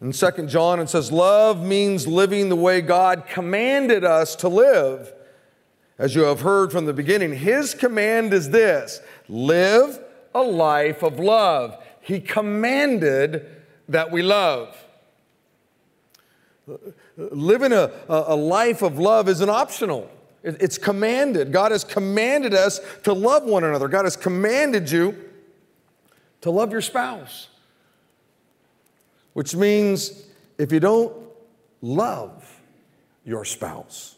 [0.00, 5.12] In 2 John, it says, Love means living the way God commanded us to live.
[5.98, 9.98] As you have heard from the beginning, His command is this live
[10.34, 11.82] a life of love.
[12.00, 13.46] He commanded
[13.88, 14.76] that we love.
[17.16, 20.08] Living a, a life of love isn't optional.
[20.44, 21.50] It's commanded.
[21.50, 23.88] God has commanded us to love one another.
[23.88, 25.16] God has commanded you
[26.42, 27.48] to love your spouse
[29.38, 30.24] which means
[30.58, 31.14] if you don't
[31.80, 32.60] love
[33.24, 34.16] your spouse,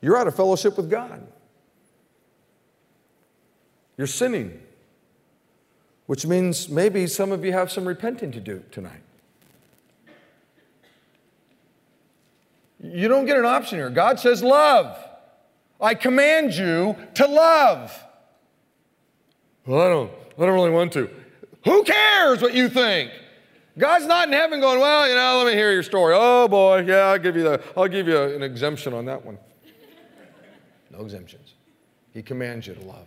[0.00, 1.26] you're out of fellowship with God.
[3.98, 4.62] You're sinning,
[6.06, 9.02] which means maybe some of you have some repenting to do tonight.
[12.80, 13.90] You don't get an option here.
[13.90, 14.96] God says, Love.
[15.80, 18.04] I command you to love.
[19.66, 21.10] Well, I don't, I don't really want to.
[21.64, 23.10] Who cares what you think?
[23.78, 26.14] God's not in heaven going, well, you know, let me hear your story.
[26.16, 29.38] Oh boy, yeah, I'll give you the, I'll give you an exemption on that one.
[30.90, 31.54] No exemptions.
[32.12, 33.06] He commands you to love.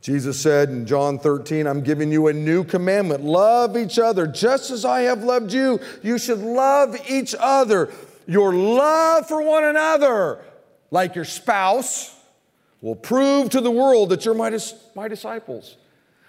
[0.00, 3.24] Jesus said in John 13, I'm giving you a new commandment.
[3.24, 4.26] Love each other.
[4.26, 7.92] Just as I have loved you, you should love each other.
[8.26, 10.42] Your love for one another,
[10.90, 12.14] like your spouse,
[12.80, 15.76] will prove to the world that you're my, dis- my disciples.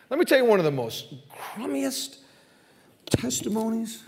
[0.09, 2.17] Let me tell you one of the most crummiest
[3.05, 4.03] testimonies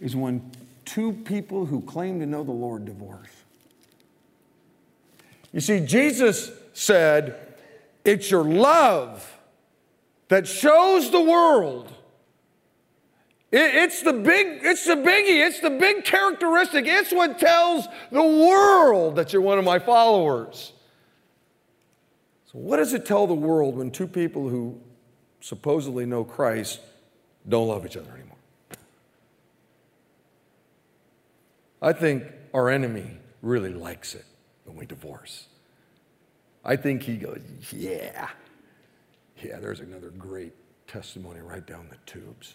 [0.00, 0.50] is when
[0.84, 3.28] two people who claim to know the Lord divorce.
[5.52, 7.54] You see, Jesus said,
[8.04, 9.38] It's your love
[10.28, 11.92] that shows the world.
[13.52, 16.86] it's the big, it's the biggie, it's the big characteristic.
[16.86, 20.72] It's what tells the world that you're one of my followers.
[22.46, 24.80] So, what does it tell the world when two people who
[25.40, 26.80] supposedly know Christ
[27.48, 28.36] don't love each other anymore.
[31.82, 34.24] I think our enemy really likes it
[34.64, 35.46] when we divorce.
[36.64, 37.40] I think he goes,
[37.72, 38.28] yeah,
[39.42, 40.52] yeah, there's another great
[40.86, 42.54] testimony right down the tubes.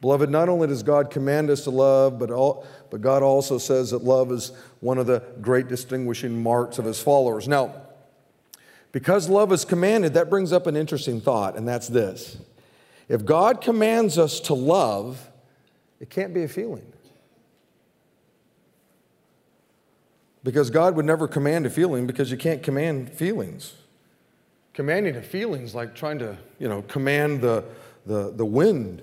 [0.00, 3.90] Beloved, not only does God command us to love, but, all, but God also says
[3.90, 7.48] that love is one of the great distinguishing marks of his followers.
[7.48, 7.74] Now,
[8.98, 12.36] because love is commanded, that brings up an interesting thought, and that's this.
[13.08, 15.30] If God commands us to love,
[16.00, 16.92] it can't be a feeling.
[20.42, 23.74] Because God would never command a feeling because you can't command feelings.
[24.74, 27.62] Commanding a feeling is like trying to, you know, command the,
[28.04, 29.02] the, the wind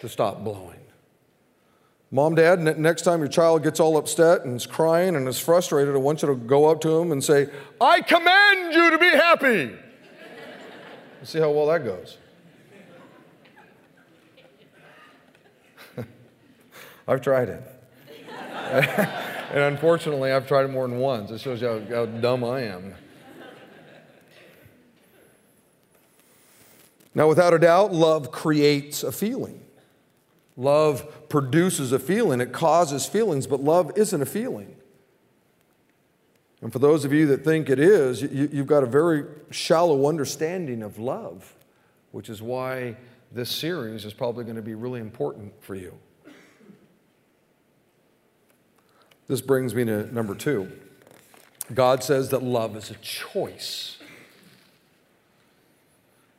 [0.00, 0.79] to stop blowing.
[2.12, 5.94] Mom, dad, next time your child gets all upset and is crying and is frustrated,
[5.94, 7.48] I want you to go up to him and say,
[7.80, 9.70] I command you to be happy.
[11.22, 12.18] see how well that goes.
[17.06, 17.62] I've tried it.
[19.52, 21.30] and unfortunately, I've tried it more than once.
[21.30, 22.92] It shows you how, how dumb I am.
[27.14, 29.60] Now, without a doubt, love creates a feeling.
[30.56, 34.76] Love produces a feeling, it causes feelings, but love isn't a feeling.
[36.62, 40.06] And for those of you that think it is, you, have got a very shallow
[40.06, 41.54] understanding of love,
[42.12, 42.96] which is why
[43.32, 45.94] this series is probably going to be really important for you.
[49.26, 50.70] This brings me to number two.
[51.72, 53.99] God says that love is a choice.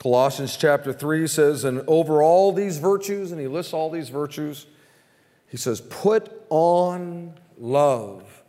[0.01, 4.65] Colossians chapter 3 says, and over all these virtues, and he lists all these virtues,
[5.47, 8.41] he says, put on love,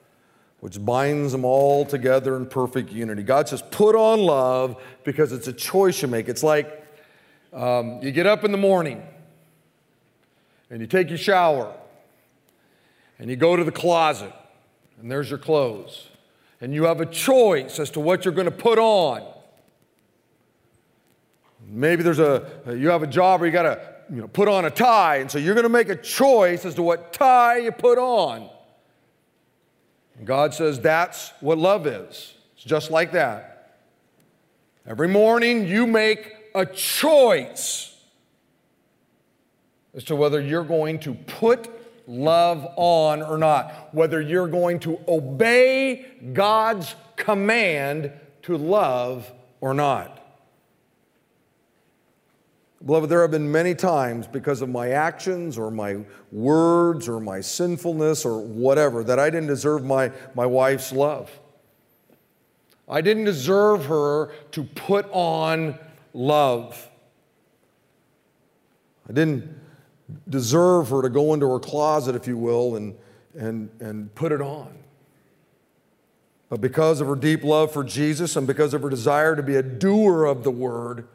[0.61, 3.23] which binds them all together in perfect unity.
[3.23, 6.27] God says, put on love because it's a choice you make.
[6.27, 6.87] It's like
[7.53, 9.03] um, you get up in the morning
[10.71, 11.71] and you take your shower
[13.19, 14.33] and you go to the closet
[14.99, 16.09] and there's your clothes
[16.63, 19.32] and you have a choice as to what you're going to put on.
[21.75, 24.67] Maybe there's a you have a job where you got to you know, put on
[24.67, 27.73] a tie, and so you're going to make a choice as to what tie you
[27.73, 28.51] put on.
[30.23, 32.35] God says that's what love is.
[32.57, 33.79] It's just like that.
[34.87, 37.97] Every morning you make a choice
[39.95, 41.71] as to whether you're going to put
[42.07, 46.05] love on or not, whether you're going to obey
[46.35, 48.13] God's command
[48.43, 50.22] to love or not.
[52.85, 55.99] Beloved, there have been many times because of my actions or my
[56.33, 61.31] words or my sinfulness or whatever that I didn't deserve my, my wife's love.
[62.89, 65.79] I didn't deserve her to put on
[66.13, 66.89] love.
[69.09, 69.49] I didn't
[70.29, 72.97] deserve her to go into her closet, if you will, and,
[73.39, 74.77] and, and put it on.
[76.49, 79.55] But because of her deep love for Jesus and because of her desire to be
[79.55, 81.07] a doer of the word,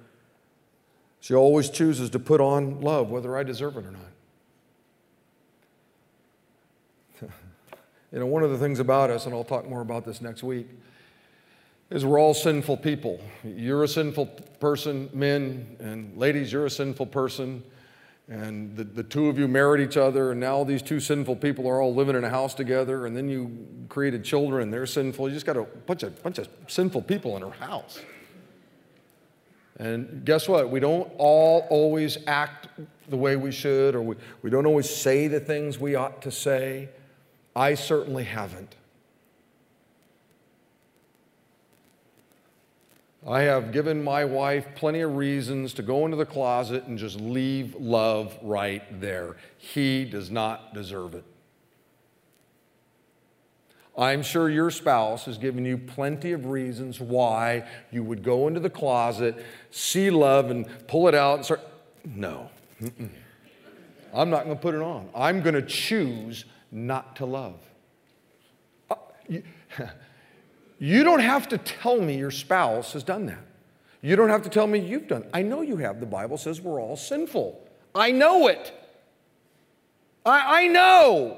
[1.27, 3.99] she always chooses to put on love, whether I deserve it or not.
[8.13, 10.41] you know, one of the things about us, and I'll talk more about this next
[10.41, 10.69] week,
[11.89, 13.19] is we're all sinful people.
[13.43, 14.27] You're a sinful
[14.61, 17.61] person, men, and ladies, you're a sinful person.
[18.29, 21.67] And the, the two of you married each other, and now these two sinful people
[21.67, 25.27] are all living in a house together, and then you created children, and they're sinful.
[25.27, 27.99] You just got a bunch of, bunch of sinful people in a house.
[29.77, 30.69] And guess what?
[30.69, 32.67] We don't all always act
[33.09, 36.31] the way we should, or we, we don't always say the things we ought to
[36.31, 36.89] say.
[37.55, 38.75] I certainly haven't.
[43.27, 47.19] I have given my wife plenty of reasons to go into the closet and just
[47.19, 49.35] leave love right there.
[49.57, 51.25] He does not deserve it.
[53.97, 58.59] I'm sure your spouse has given you plenty of reasons why you would go into
[58.59, 61.61] the closet, see love, and pull it out and start.
[62.05, 62.49] No.
[62.81, 63.09] Mm-mm.
[64.13, 65.09] I'm not going to put it on.
[65.15, 67.59] I'm going to choose not to love.
[68.89, 68.95] Uh,
[70.79, 73.43] you, don't have to tell me your spouse has done that.
[74.01, 75.25] You don't have to tell me you've done.
[75.33, 75.99] I know you have.
[75.99, 77.61] The Bible says we're all sinful.
[77.93, 78.73] I know it.
[80.25, 81.37] I, I know.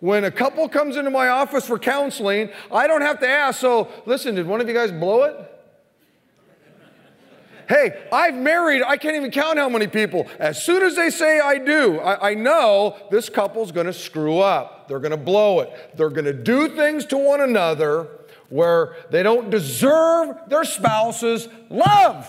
[0.00, 3.88] When a couple comes into my office for counseling, I don't have to ask, so
[4.06, 5.36] listen, did one of you guys blow it?
[7.70, 10.26] Hey, I've married, I can't even count how many people.
[10.40, 14.88] As soon as they say I do, I, I know this couple's gonna screw up.
[14.88, 15.96] They're gonna blow it.
[15.96, 18.08] They're gonna do things to one another
[18.48, 22.26] where they don't deserve their spouse's love.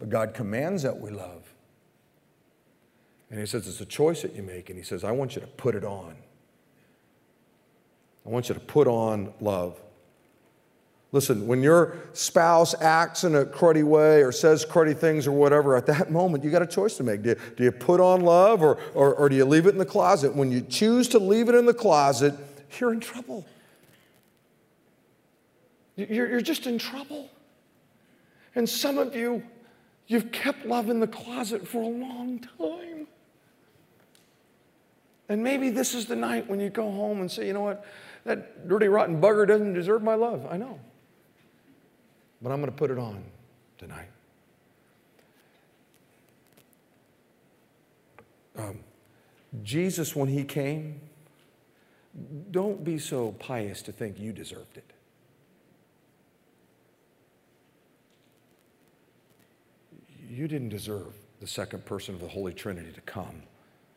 [0.00, 1.54] But God commands that we love.
[3.30, 4.68] And he says, It's a choice that you make.
[4.68, 6.16] And he says, I want you to put it on.
[8.26, 9.80] I want you to put on love.
[11.12, 15.76] Listen, when your spouse acts in a cruddy way or says cruddy things or whatever,
[15.76, 17.22] at that moment, you got a choice to make.
[17.22, 19.78] Do you, do you put on love or, or, or do you leave it in
[19.78, 20.34] the closet?
[20.34, 22.34] When you choose to leave it in the closet,
[22.80, 23.44] you're in trouble.
[25.96, 27.28] You're, you're just in trouble.
[28.54, 29.42] And some of you,
[30.06, 33.06] you've kept love in the closet for a long time.
[35.28, 37.84] And maybe this is the night when you go home and say, you know what,
[38.24, 40.46] that dirty, rotten bugger doesn't deserve my love.
[40.50, 40.80] I know.
[42.42, 43.22] But I'm going to put it on
[43.78, 44.08] tonight.
[48.58, 48.80] Um,
[49.62, 51.00] Jesus, when he came,
[52.50, 54.92] don't be so pious to think you deserved it.
[60.28, 63.42] You didn't deserve the second person of the Holy Trinity to come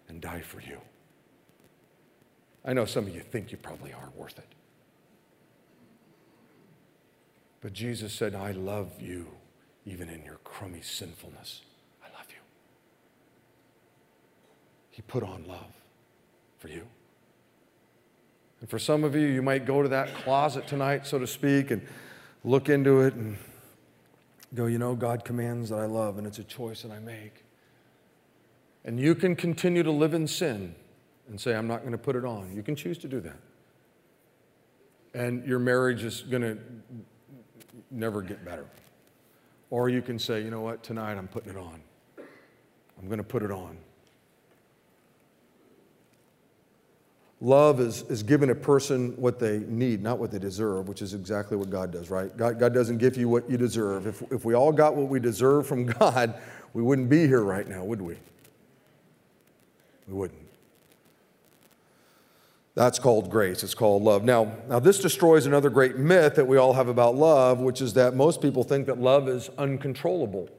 [0.08, 0.80] and die for you.
[2.64, 4.48] I know some of you think you probably aren't worth it.
[7.66, 9.26] But Jesus said, I love you
[9.88, 11.62] even in your crummy sinfulness.
[12.00, 12.36] I love you.
[14.92, 15.74] He put on love
[16.60, 16.84] for you.
[18.62, 21.72] And for some of you, you might go to that closet tonight, so to speak,
[21.72, 21.82] and
[22.44, 23.36] look into it and
[24.54, 27.46] go, you know, God commands that I love, and it's a choice that I make.
[28.84, 30.76] And you can continue to live in sin
[31.28, 32.56] and say, I'm not going to put it on.
[32.56, 33.40] You can choose to do that.
[35.16, 36.58] And your marriage is going to
[37.92, 38.66] never get better.
[39.70, 41.82] Or you can say, you know what, tonight I'm putting it on.
[42.18, 43.78] I'm going to put it on.
[47.42, 51.14] Love is, is giving a person what they need, not what they deserve, which is
[51.14, 52.36] exactly what God does, right?
[52.36, 54.08] God, God doesn't give you what you deserve.
[54.08, 56.40] If, if we all got what we deserve from God,
[56.74, 58.16] we wouldn't be here right now, would we?
[60.08, 60.45] We wouldn't.
[62.76, 63.64] That's called grace.
[63.64, 64.26] It's called love.
[64.26, 67.94] Now, now this destroys another great myth that we all have about love, which is
[67.94, 70.50] that most people think that love is uncontrollable.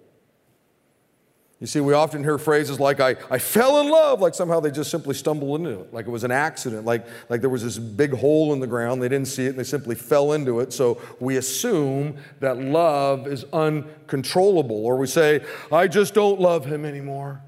[1.61, 4.71] You see, we often hear phrases like, I, I fell in love, like somehow they
[4.71, 7.79] just simply stumbled into it, like it was an accident, like, like there was this
[7.79, 10.75] big hole in the ground, they didn't see it, and they simply fell into it.
[10.75, 14.85] So we assume that love is uncontrollable.
[14.85, 17.43] Or we say, I just don't love him anymore.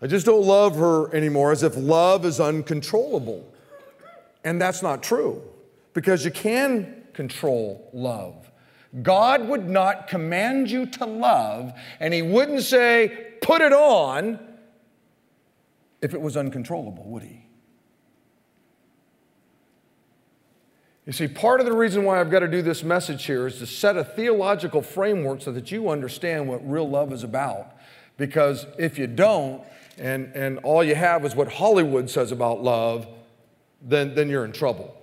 [0.00, 3.50] I just don't love her anymore, as if love is uncontrollable.
[4.44, 5.42] And that's not true,
[5.94, 8.50] because you can control love.
[9.02, 14.38] God would not command you to love, and He wouldn't say, put it on,
[16.02, 17.46] if it was uncontrollable, would He?
[21.06, 23.58] You see, part of the reason why I've got to do this message here is
[23.58, 27.76] to set a theological framework so that you understand what real love is about.
[28.16, 29.62] Because if you don't,
[29.98, 33.06] and, and all you have is what Hollywood says about love,
[33.84, 34.96] then, then you're in trouble.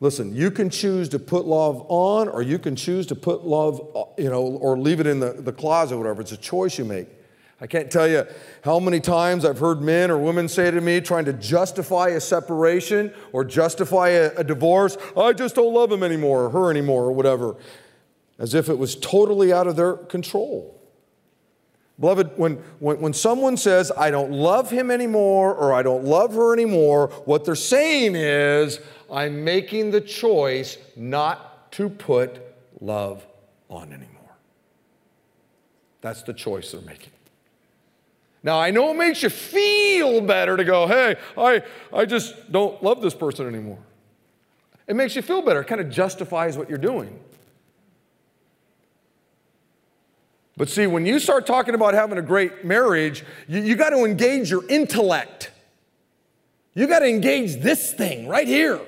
[0.00, 3.80] Listen, you can choose to put love on or you can choose to put love,
[3.96, 6.20] uh, you know, or leave it in the, the closet whatever.
[6.20, 7.08] It's a choice you make.
[7.62, 8.26] I can't tell you
[8.62, 12.20] how many times I've heard men or women say to me, trying to justify a
[12.20, 17.04] separation or justify a, a divorce, I just don't love him anymore or her anymore
[17.04, 17.56] or whatever,
[18.38, 20.75] as if it was totally out of their control.
[21.98, 26.34] Beloved, when, when, when someone says, I don't love him anymore or I don't love
[26.34, 28.80] her anymore, what they're saying is,
[29.10, 32.40] I'm making the choice not to put
[32.80, 33.26] love
[33.70, 34.36] on anymore.
[36.02, 37.12] That's the choice they're making.
[38.42, 42.80] Now, I know it makes you feel better to go, hey, I, I just don't
[42.82, 43.78] love this person anymore.
[44.86, 45.62] It makes you feel better.
[45.62, 47.18] It kind of justifies what you're doing.
[50.56, 54.04] But see, when you start talking about having a great marriage, you, you got to
[54.04, 55.50] engage your intellect.
[56.74, 58.80] You got to engage this thing right here.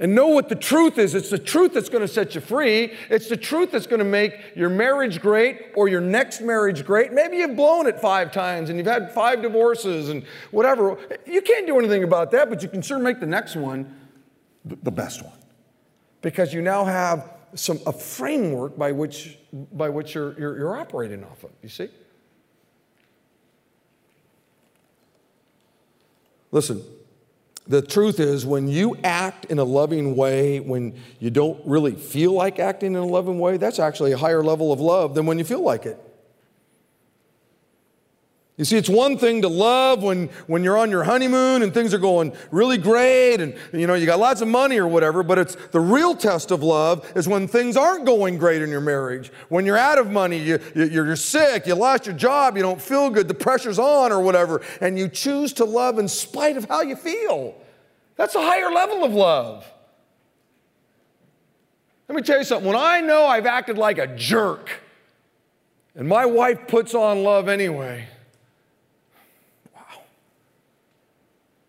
[0.00, 1.14] And know what the truth is.
[1.14, 2.94] It's the truth that's going to set you free.
[3.10, 7.12] It's the truth that's going to make your marriage great or your next marriage great.
[7.12, 10.96] Maybe you've blown it five times and you've had five divorces and whatever.
[11.26, 13.94] You can't do anything about that, but you can sure make the next one
[14.64, 15.36] the best one.
[16.22, 21.24] Because you now have some, a framework by which, by which you're, you're, you're operating
[21.24, 21.88] off of, you see?
[26.52, 26.82] Listen,
[27.66, 32.32] the truth is, when you act in a loving way, when you don't really feel
[32.32, 35.38] like acting in a loving way, that's actually a higher level of love than when
[35.38, 35.98] you feel like it.
[38.60, 41.94] You see, it's one thing to love when, when you're on your honeymoon and things
[41.94, 45.38] are going really great and you know you got lots of money or whatever, but
[45.38, 49.32] it's the real test of love is when things aren't going great in your marriage.
[49.48, 53.08] When you're out of money, you, you're sick, you lost your job, you don't feel
[53.08, 56.82] good, the pressure's on or whatever, and you choose to love in spite of how
[56.82, 57.54] you feel.
[58.16, 59.64] That's a higher level of love.
[62.10, 62.68] Let me tell you something.
[62.68, 64.68] When I know I've acted like a jerk
[65.94, 68.06] and my wife puts on love anyway,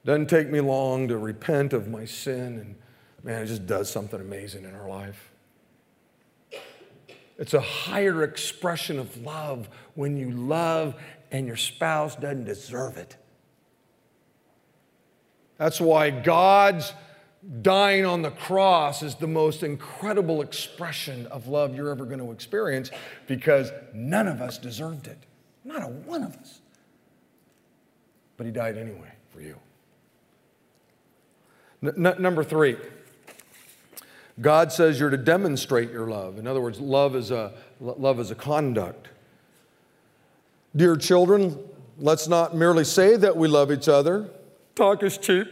[0.04, 2.76] Doesn't take me long to repent of my sin, and
[3.24, 5.32] man, it just does something amazing in our life.
[7.38, 10.96] It's a higher expression of love when you love
[11.32, 13.16] and your spouse doesn't deserve it.
[15.58, 16.94] That's why God's
[17.62, 22.32] dying on the cross is the most incredible expression of love you're ever going to
[22.32, 22.92] experience
[23.28, 25.18] because none of us deserved it.
[25.64, 26.62] Not a one of us.
[28.38, 29.56] But He died anyway for you.
[31.84, 32.78] N- number three,
[34.40, 36.38] God says you're to demonstrate your love.
[36.38, 39.10] In other words, love is a, love is a conduct.
[40.76, 41.58] Dear children,
[41.98, 44.30] let's not merely say that we love each other.
[44.76, 45.48] Talk is cheap.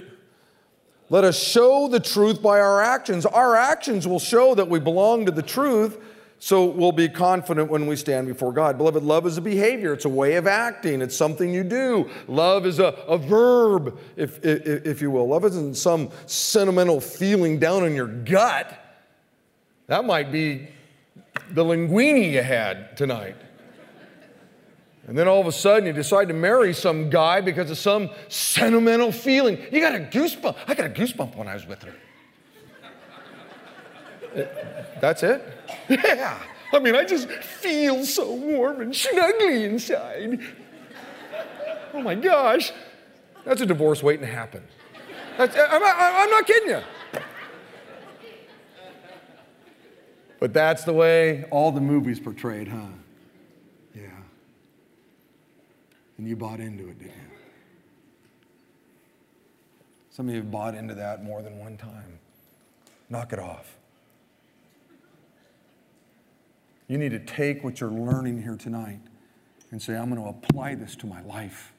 [1.10, 3.26] Let us show the truth by our actions.
[3.26, 5.98] Our actions will show that we belong to the truth
[6.42, 8.78] so we'll be confident when we stand before God.
[8.78, 12.10] Beloved, love is a behavior, it's a way of acting, it's something you do.
[12.30, 15.28] Love is a, a verb, if, if, if you will.
[15.28, 18.74] Love isn't some sentimental feeling down in your gut.
[19.88, 20.70] That might be
[21.52, 23.36] the linguine you had tonight.
[25.08, 28.12] And then all of a sudden you decide to marry some guy because of some
[28.30, 29.58] sentimental feeling.
[29.72, 30.56] You got a goosebump.
[30.68, 31.96] I got a goosebump when I was with her.
[35.02, 35.59] That's it?
[35.90, 36.38] Yeah.
[36.72, 40.40] I mean, I just feel so warm and snuggly inside.
[41.94, 42.72] Oh my gosh.
[43.44, 44.64] That's a divorce waiting to happen.
[45.38, 46.82] That's, I'm, not, I'm not kidding you.
[50.40, 52.86] but that's the way all the movies portrayed, huh?
[53.96, 54.04] Yeah.
[56.18, 57.38] And you bought into it, didn't you?
[60.12, 62.20] Some of you have bought into that more than one time.
[63.10, 63.79] Knock it off.
[66.90, 69.00] You need to take what you're learning here tonight
[69.72, 71.72] and say, I'm going to apply this to my life.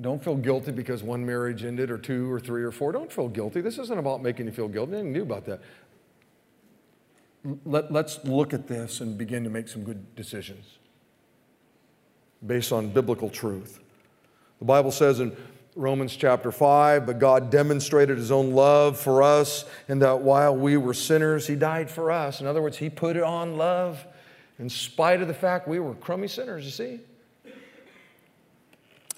[0.00, 2.92] Don't feel guilty because one marriage ended, or two, or three, or four.
[2.92, 3.62] Don't feel guilty.
[3.62, 4.92] This isn't about making you feel guilty.
[4.92, 5.60] Nothing new about that.
[7.64, 10.66] Let, let's look at this and begin to make some good decisions
[12.46, 13.80] based on biblical truth.
[14.58, 15.34] The Bible says in
[15.78, 20.76] Romans chapter 5, but God demonstrated his own love for us in that while we
[20.76, 22.40] were sinners, he died for us.
[22.40, 24.04] In other words, he put it on love
[24.58, 27.00] in spite of the fact we were crummy sinners, you see?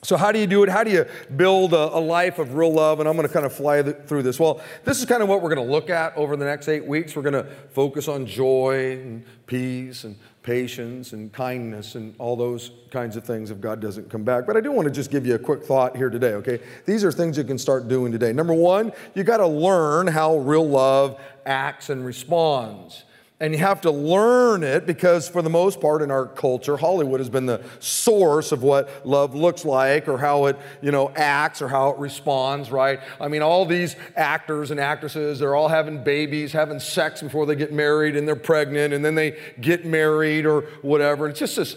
[0.03, 0.69] So, how do you do it?
[0.69, 3.01] How do you build a, a life of real love?
[3.01, 4.39] And I'm going to kind of fly th- through this.
[4.39, 6.87] Well, this is kind of what we're going to look at over the next eight
[6.87, 7.17] weeks.
[7.17, 12.71] We're going to focus on joy and peace and patience and kindness and all those
[12.91, 14.47] kinds of things if God doesn't come back.
[14.47, 16.61] But I do want to just give you a quick thought here today, okay?
[16.87, 18.33] These are things you can start doing today.
[18.33, 23.05] Number one, you got to learn how real love acts and responds.
[23.43, 27.21] And you have to learn it because, for the most part, in our culture, Hollywood
[27.21, 31.63] has been the source of what love looks like or how it, you know, acts
[31.63, 33.01] or how it responds, right?
[33.19, 37.57] I mean, all these actors and actresses, they're all having babies, having sex before they
[37.57, 41.27] get married, and they're pregnant, and then they get married or whatever.
[41.27, 41.77] It's just this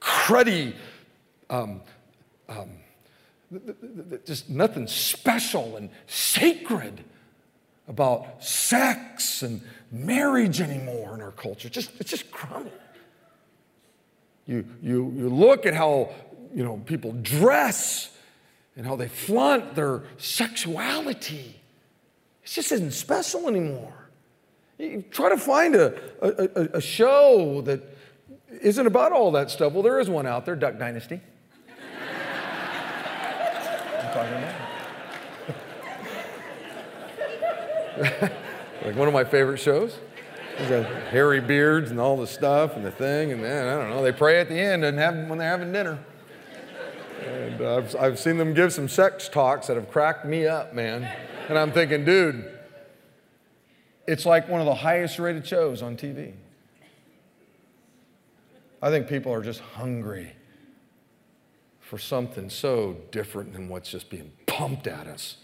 [0.00, 0.74] cruddy,
[1.48, 1.82] um,
[2.48, 2.70] um,
[4.24, 7.04] just nothing special and sacred
[7.86, 11.68] about sex and marriage anymore in our culture.
[11.68, 12.70] Just, it's just crummy.
[14.46, 16.10] You, you, you look at how
[16.54, 18.10] you know, people dress
[18.76, 21.60] and how they flaunt their sexuality.
[22.44, 23.92] It just isn't special anymore.
[24.78, 27.82] You try to find a, a, a show that
[28.62, 29.72] isn't about all that stuff.
[29.72, 31.20] Well, there is one out there, Duck Dynasty.
[33.98, 34.32] I'm talking
[38.02, 38.32] about.
[38.86, 39.98] like one of my favorite shows.
[40.68, 44.00] got hairy beards and all the stuff and the thing, and then I don't know.
[44.00, 45.98] They pray at the end and have when they're having dinner.
[47.26, 50.72] And uh, I've, I've seen them give some sex talks that have cracked me up,
[50.72, 51.02] man.
[51.48, 52.48] And I'm thinking, dude,
[54.06, 56.34] it's like one of the highest rated shows on TV.
[58.80, 60.32] I think people are just hungry
[61.80, 65.38] for something so different than what's just being pumped at us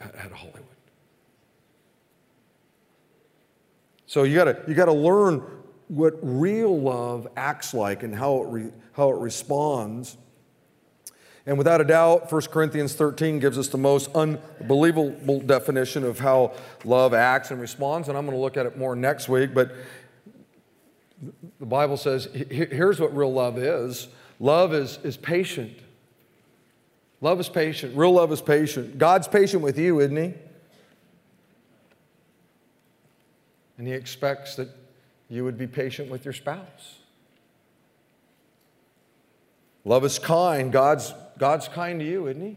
[0.00, 0.81] at Hollywood.
[4.12, 5.42] So you gotta, you gotta learn
[5.88, 10.18] what real love acts like and how it, re, how it responds.
[11.46, 16.52] And without a doubt, 1 Corinthians 13 gives us the most unbelievable definition of how
[16.84, 18.10] love acts and responds.
[18.10, 19.54] And I'm going to look at it more next week.
[19.54, 19.72] But
[21.58, 24.08] the Bible says here's what real love is
[24.38, 25.72] love is, is patient,
[27.22, 27.96] Love is patient.
[27.96, 28.98] Real love is patient.
[28.98, 30.34] God's patient with you, isn't He?
[33.78, 34.68] And He expects that
[35.28, 36.98] you would be patient with your spouse.
[39.84, 40.70] Love is kind.
[40.70, 42.56] God's, God's kind to you, isn't He?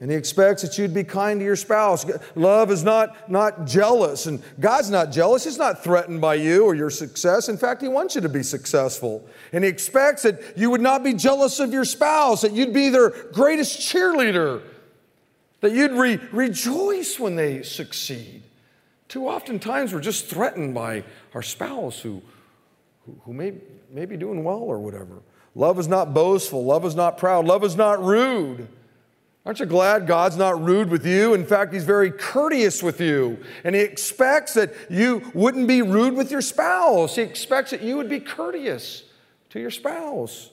[0.00, 2.06] And he expects that you'd be kind to your spouse.
[2.36, 5.42] Love is not, not jealous, and God's not jealous.
[5.42, 7.48] He's not threatened by you or your success.
[7.48, 9.28] In fact, He wants you to be successful.
[9.52, 12.90] And He expects that you would not be jealous of your spouse, that you'd be
[12.90, 14.62] their greatest cheerleader,
[15.62, 18.44] that you'd re- rejoice when they succeed.
[19.08, 21.02] Too often times we're just threatened by
[21.34, 22.22] our spouse who,
[23.22, 23.54] who, may,
[23.90, 25.22] may be doing well or whatever.
[25.54, 28.68] Love is not boastful, love is not proud, love is not rude.
[29.46, 31.32] Aren't you glad God's not rude with you?
[31.32, 33.42] In fact, He's very courteous with you.
[33.64, 37.16] And He expects that you wouldn't be rude with your spouse.
[37.16, 39.04] He expects that you would be courteous
[39.48, 40.50] to your spouse.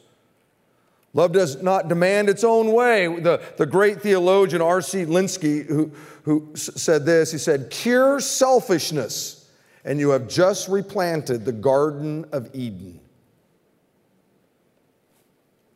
[1.16, 3.08] Love does not demand its own way.
[3.08, 5.06] The, the great theologian R.C.
[5.06, 5.94] Lenski, who,
[6.24, 9.50] who said this, he said, Cure selfishness,
[9.86, 13.00] and you have just replanted the Garden of Eden.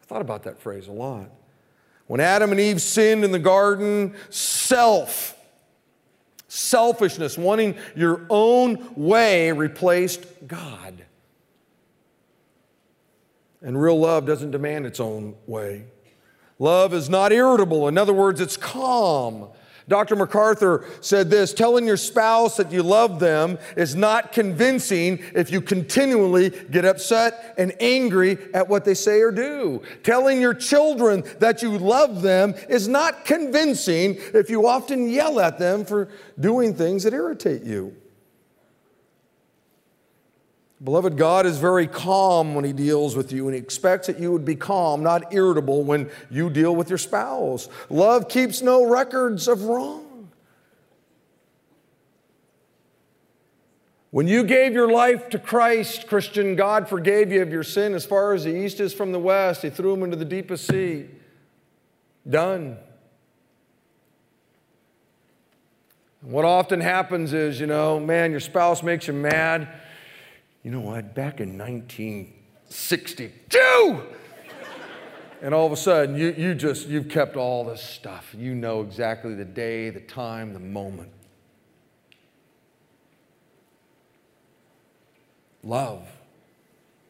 [0.01, 1.29] I thought about that phrase a lot.
[2.07, 5.39] When Adam and Eve sinned in the garden, self,
[6.49, 11.05] selfishness, wanting your own way, replaced God.
[13.61, 15.85] And real love doesn't demand its own way.
[16.59, 17.87] Love is not irritable.
[17.87, 19.49] In other words, it's calm.
[19.89, 20.15] Dr.
[20.15, 25.61] MacArthur said this telling your spouse that you love them is not convincing if you
[25.61, 29.81] continually get upset and angry at what they say or do.
[30.03, 35.57] Telling your children that you love them is not convincing if you often yell at
[35.57, 36.07] them for
[36.39, 37.95] doing things that irritate you.
[40.81, 44.31] Beloved, God is very calm when He deals with you, and He expects that you
[44.31, 47.67] would be calm, not irritable, when you deal with your spouse.
[47.89, 50.29] Love keeps no records of wrong.
[54.11, 58.05] When you gave your life to Christ, Christian, God forgave you of your sin as
[58.05, 59.61] far as the east is from the west.
[59.61, 61.07] He threw him into the deepest sea.
[62.27, 62.77] Done.
[66.21, 69.67] What often happens is, you know, man, your spouse makes you mad
[70.63, 74.01] you know what, back in 1962,
[75.41, 78.35] and all of a sudden you, you just, you've kept all this stuff.
[78.37, 81.13] You know exactly the day, the time, the moment.
[85.63, 86.05] Love,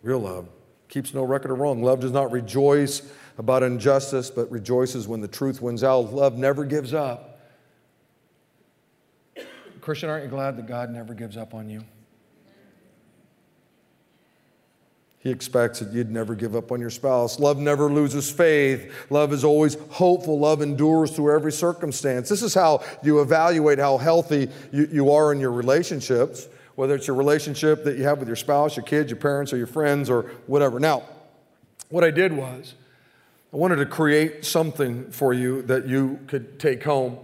[0.04, 0.48] real love,
[0.88, 1.84] keeps no record of wrong.
[1.84, 6.14] Love does not rejoice about injustice, but rejoices when the truth wins out.
[6.14, 7.40] Love never gives up.
[9.82, 11.84] Christian, aren't you glad that God never gives up on you?
[15.22, 17.40] He expects that you'd never give up on your spouse.
[17.40, 18.94] Love never loses faith.
[19.10, 20.40] Love is always hopeful.
[20.40, 22.30] Love endures through every circumstance.
[22.30, 27.06] This is how you evaluate how healthy you, you are in your relationships, whether it's
[27.06, 30.10] your relationship that you have with your spouse, your kids, your parents, or your friends,
[30.10, 30.80] or whatever.
[30.80, 31.04] Now,
[31.90, 32.76] what I did was,
[33.52, 37.18] I wanted to create something for you that you could take home.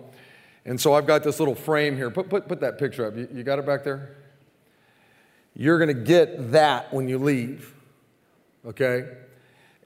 [0.65, 2.09] And so I've got this little frame here.
[2.09, 3.15] Put, put, put that picture up.
[3.15, 4.17] You, you got it back there?
[5.55, 7.74] You're going to get that when you leave
[8.67, 9.07] okay?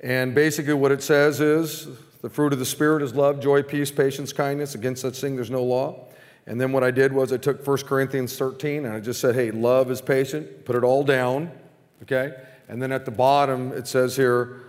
[0.02, 1.88] And basically, what it says is
[2.22, 4.76] the fruit of the Spirit is love, joy, peace, patience, kindness.
[4.76, 6.08] Against such thing, there's no law.
[6.46, 9.36] And then what I did was I took 1 Corinthians 13 and I just said,
[9.36, 11.52] hey, love is patient, put it all down,
[12.02, 12.34] okay?
[12.68, 14.62] And then at the bottom, it says here,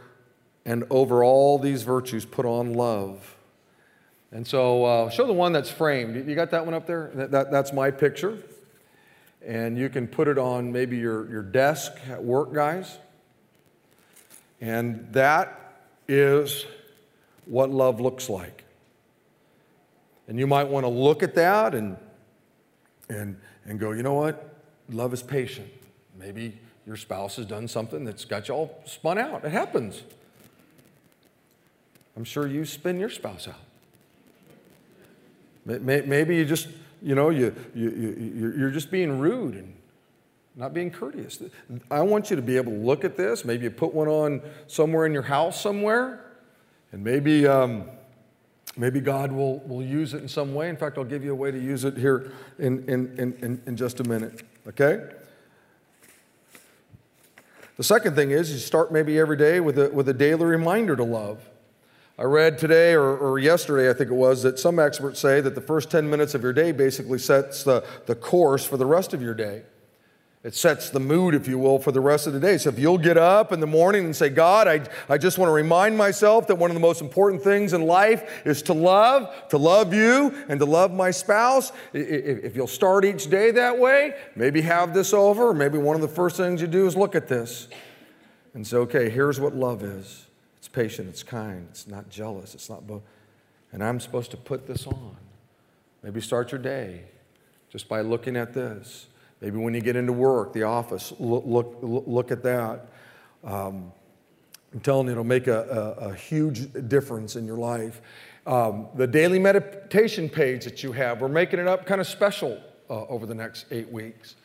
[0.67, 3.37] and over all these virtues, put on love.
[4.31, 6.29] And so, uh, show the one that's framed.
[6.29, 7.11] You got that one up there?
[7.15, 8.39] That, that, that's my picture.
[9.45, 12.99] And you can put it on maybe your, your desk at work, guys.
[14.61, 16.67] And that is
[17.47, 18.65] what love looks like.
[20.29, 21.97] And you might want to look at that and,
[23.09, 24.55] and, and go, you know what?
[24.89, 25.69] Love is patient.
[26.19, 29.45] Maybe your spouse has done something that's got you all spun out.
[29.45, 30.03] It happens.
[32.17, 33.55] I'm sure you spin your spouse out.
[35.65, 36.69] Maybe you just,
[37.03, 39.75] you know, you, you, you, you're just being rude and
[40.61, 41.43] not being courteous.
[41.91, 43.47] I want you to be able to look at this.
[43.47, 46.23] Maybe you put one on somewhere in your house somewhere,
[46.93, 47.89] and maybe, um,
[48.77, 50.69] maybe God will, will use it in some way.
[50.69, 53.75] In fact, I'll give you a way to use it here in, in, in, in
[53.75, 55.01] just a minute, okay?
[57.79, 60.95] The second thing is you start maybe every day with a, with a daily reminder
[60.95, 61.49] to love.
[62.19, 65.55] I read today or, or, yesterday, I think it was, that some experts say that
[65.55, 69.15] the first 10 minutes of your day basically sets the, the course for the rest
[69.15, 69.63] of your day.
[70.43, 72.57] It sets the mood, if you will, for the rest of the day.
[72.57, 75.51] So if you'll get up in the morning and say, God, I, I just want
[75.51, 79.49] to remind myself that one of the most important things in life is to love,
[79.51, 81.73] to love you, and to love my spouse.
[81.93, 86.09] If you'll start each day that way, maybe have this over, maybe one of the
[86.09, 87.69] first things you do is look at this
[88.55, 90.27] and say, okay, here's what love is
[90.57, 93.03] it's patient, it's kind, it's not jealous, it's not, bo-
[93.73, 95.17] and I'm supposed to put this on.
[96.03, 97.03] Maybe start your day
[97.69, 99.07] just by looking at this.
[99.41, 102.89] Maybe when you get into work, the office, look, look, look at that.
[103.43, 103.93] Um,
[104.73, 108.01] I'm telling you, it'll make a, a, a huge difference in your life.
[108.47, 112.61] Um, the daily meditation page that you have, we're making it up kind of special
[112.89, 114.37] uh, over the next eight weeks.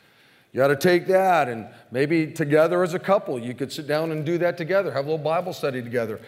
[0.56, 4.10] You got to take that and maybe together as a couple, you could sit down
[4.10, 6.18] and do that together, have a little Bible study together.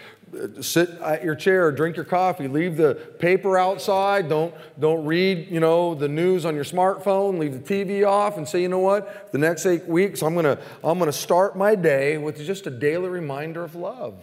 [0.61, 5.61] Sit at your chair, drink your coffee, leave the paper outside, don't, don't read, you
[5.61, 9.33] know, the news on your smartphone, leave the TV off and say, you know what,
[9.33, 13.09] the next eight weeks I'm gonna, I'm gonna start my day with just a daily
[13.09, 14.23] reminder of love.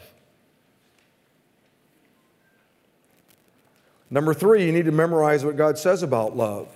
[4.12, 6.68] Number three, you need to memorize what God says about love.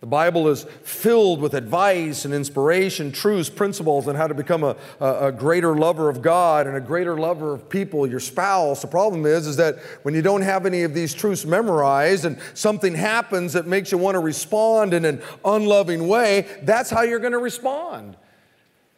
[0.00, 4.76] The Bible is filled with advice and inspiration, truths, principles on how to become a,
[5.00, 8.80] a, greater lover of God and a greater lover of people, your spouse.
[8.80, 12.38] The problem is, is that when you don't have any of these truths memorized and
[12.54, 17.18] something happens that makes you want to respond in an unloving way, that's how you're
[17.18, 18.16] going to respond.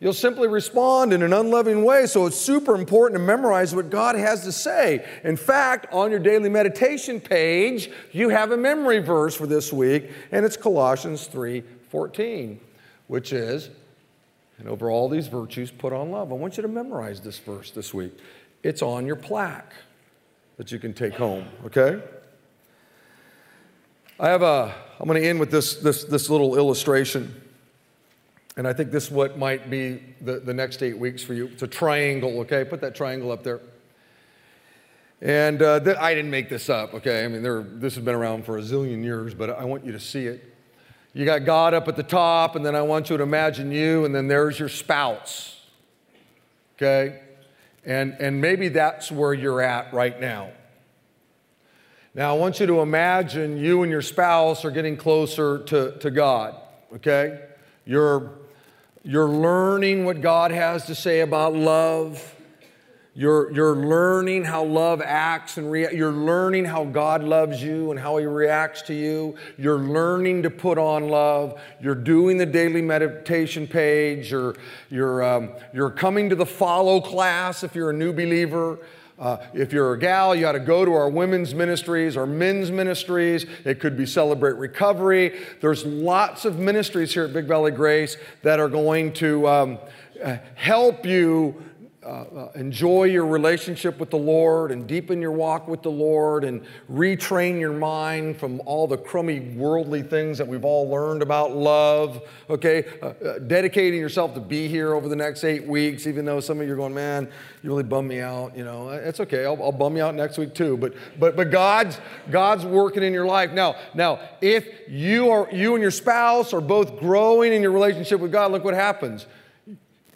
[0.01, 2.07] You'll simply respond in an unloving way.
[2.07, 5.07] So it's super important to memorize what God has to say.
[5.22, 10.11] In fact, on your daily meditation page, you have a memory verse for this week,
[10.32, 12.61] and it's Colossians 3 14,
[13.09, 13.68] which is,
[14.59, 16.32] and over all these virtues, put on love.
[16.32, 18.16] I want you to memorize this verse this week.
[18.62, 19.72] It's on your plaque
[20.57, 22.01] that you can take home, okay?
[24.20, 27.39] I have a, I'm going to end with this, this, this little illustration.
[28.57, 31.46] And I think this is what might be the, the next eight weeks for you.
[31.46, 32.64] It's a triangle, okay?
[32.64, 33.61] Put that triangle up there.
[35.22, 37.24] And uh, th- I didn't make this up, okay?
[37.24, 39.92] I mean, there, this has been around for a zillion years, but I want you
[39.92, 40.55] to see it.
[41.12, 44.05] You got God up at the top, and then I want you to imagine you,
[44.05, 45.61] and then there's your spouse,
[46.76, 47.20] okay?
[47.84, 50.51] And, and maybe that's where you're at right now.
[52.14, 56.11] Now, I want you to imagine you and your spouse are getting closer to, to
[56.11, 56.57] God,
[56.94, 57.40] okay?
[57.84, 58.39] You're,
[59.03, 62.36] you're learning what God has to say about love.
[63.14, 67.98] You're, you're learning how love acts and rea- you're learning how God loves you and
[67.98, 69.34] how He reacts to you.
[69.59, 71.61] You're learning to put on love.
[71.80, 74.30] You're doing the daily meditation page.
[74.30, 74.55] You're,
[74.90, 78.78] you're, um, you're coming to the follow class if you're a new believer.
[79.21, 82.71] Uh, if you're a gal, you got to go to our women's ministries, our men's
[82.71, 83.45] ministries.
[83.66, 85.39] It could be Celebrate Recovery.
[85.61, 89.79] There's lots of ministries here at Big Valley Grace that are going to um,
[90.25, 91.62] uh, help you
[92.11, 96.43] uh, uh, enjoy your relationship with the Lord and deepen your walk with the Lord
[96.43, 101.55] and retrain your mind from all the crummy worldly things that we've all learned about
[101.55, 102.21] love.
[102.49, 106.41] Okay, uh, uh, dedicating yourself to be here over the next eight weeks, even though
[106.41, 107.31] some of you are going, man,
[107.63, 108.57] you really bum me out.
[108.57, 109.45] You know, it's okay.
[109.45, 110.77] I'll, I'll bum you out next week too.
[110.77, 113.77] But but but God's God's working in your life now.
[113.95, 118.33] Now, if you are you and your spouse are both growing in your relationship with
[118.33, 119.27] God, look what happens.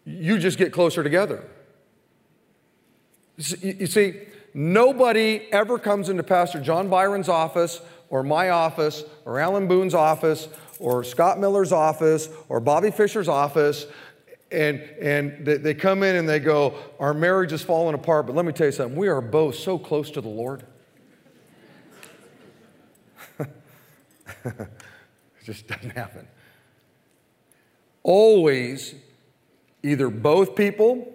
[0.05, 1.45] You just get closer together.
[3.37, 4.20] You see,
[4.53, 10.49] nobody ever comes into Pastor John Byron's office or my office or Alan Boone's office
[10.78, 13.87] or Scott Miller's office or Bobby Fisher's office
[14.55, 18.45] and, and they come in and they go, Our marriage is falling apart, but let
[18.45, 20.64] me tell you something, we are both so close to the Lord.
[24.45, 24.68] it
[25.45, 26.28] just doesn't happen.
[28.05, 28.95] Always,
[29.82, 31.12] either both people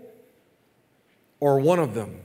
[1.39, 2.21] or one of them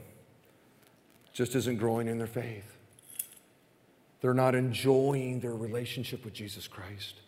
[1.33, 2.77] just isn't growing in their faith.
[4.21, 7.21] They're not enjoying their relationship with Jesus Christ.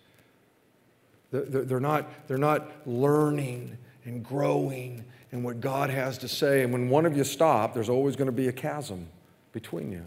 [1.30, 6.62] They're not, they're not learning and growing in what God has to say.
[6.62, 9.08] And when one of you stop, there's always going to be a chasm
[9.52, 10.04] between you.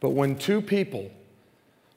[0.00, 1.10] But when two people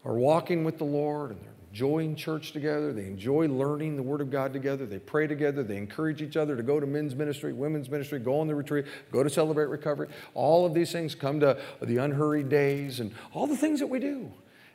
[0.06, 2.92] are walking with the Lord and they're enjoying church together.
[2.92, 4.88] They enjoy learning the Word of God together.
[4.88, 5.62] They pray together.
[5.62, 8.86] They encourage each other to go to men's ministry, women's ministry, go on the retreat,
[9.12, 10.08] go to celebrate recovery.
[10.34, 14.00] All of these things come to the unhurried days and all the things that we
[14.00, 14.32] do.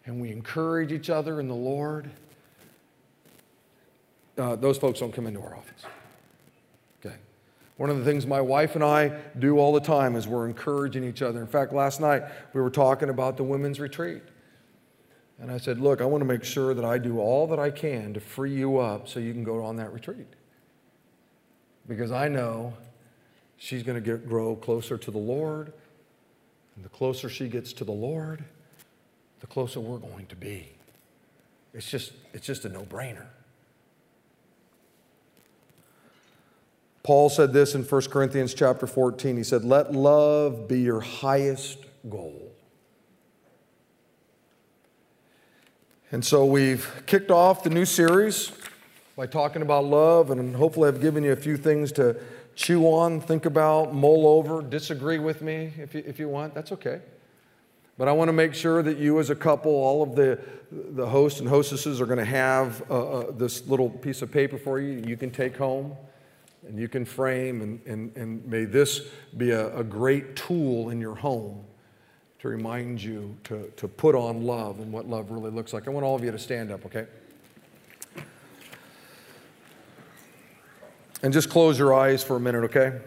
[0.06, 2.08] And we encourage each other in the Lord.
[4.38, 5.84] Uh, those folks don't come into our office.
[7.04, 7.16] Okay.
[7.78, 9.08] One of the things my wife and I
[9.40, 11.40] do all the time is we're encouraging each other.
[11.40, 12.22] In fact, last night
[12.52, 14.22] we were talking about the women's retreat.
[15.42, 17.70] And I said, Look, I want to make sure that I do all that I
[17.72, 20.28] can to free you up so you can go on that retreat.
[21.88, 22.74] Because I know
[23.56, 25.72] she's going to get, grow closer to the Lord.
[26.76, 28.44] And the closer she gets to the Lord,
[29.40, 30.68] the closer we're going to be.
[31.74, 33.26] It's just, it's just a no brainer.
[37.02, 39.36] Paul said this in 1 Corinthians chapter 14.
[39.38, 41.78] He said, Let love be your highest
[42.08, 42.51] goal.
[46.12, 48.52] And so we've kicked off the new series
[49.16, 52.20] by talking about love, and hopefully I've given you a few things to
[52.54, 56.52] chew on, think about, mull over, disagree with me if you, if you want.
[56.52, 57.00] That's okay.
[57.96, 60.38] But I want to make sure that you, as a couple, all of the,
[60.70, 64.58] the hosts and hostesses are going to have uh, uh, this little piece of paper
[64.58, 65.96] for you you can take home
[66.68, 69.00] and you can frame, and, and, and may this
[69.38, 71.64] be a, a great tool in your home
[72.42, 75.86] to remind you to, to put on love and what love really looks like.
[75.86, 77.06] I want all of you to stand up, okay?
[81.22, 82.98] And just close your eyes for a minute, okay?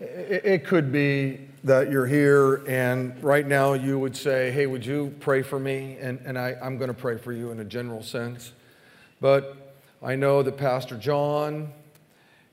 [0.00, 5.14] It could be that you're here and right now you would say, Hey, would you
[5.20, 5.96] pray for me?
[5.98, 8.52] And, and I, I'm going to pray for you in a general sense.
[9.18, 11.72] But I know that Pastor John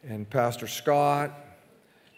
[0.08, 1.45] and Pastor Scott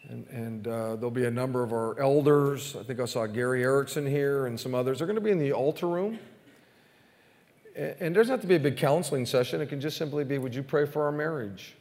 [0.10, 2.76] and, and uh, there'll be a number of our elders.
[2.80, 5.00] I think I saw Gary Erickson here and some others.
[5.00, 6.20] They're going to be in the altar room.
[7.76, 9.60] And, and it doesn't have to be a big counseling session.
[9.62, 11.76] It can just simply be Would you pray for our marriage?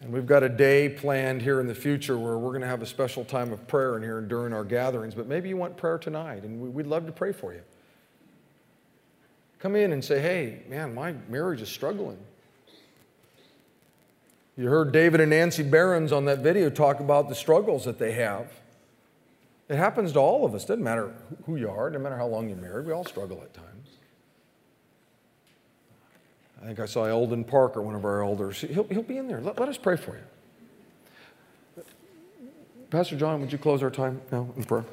[0.00, 2.82] And we've got a day planned here in the future where we're going to have
[2.82, 5.96] a special time of prayer in here during our gatherings, but maybe you want prayer
[5.96, 7.62] tonight, and we- we'd love to pray for you.
[9.60, 12.18] Come in and say, hey, man, my marriage is struggling.
[14.56, 18.12] You heard David and Nancy Barron's on that video talk about the struggles that they
[18.12, 18.52] have.
[19.68, 20.64] It happens to all of us.
[20.64, 21.12] Doesn't matter
[21.46, 23.88] who you are, no matter how long you're married, we all struggle at times.
[26.62, 28.60] I think I saw Eldon Parker, one of our elders.
[28.60, 29.40] He'll, he'll be in there.
[29.40, 31.84] Let, let us pray for you.
[32.90, 34.84] Pastor John, would you close our time now in prayer?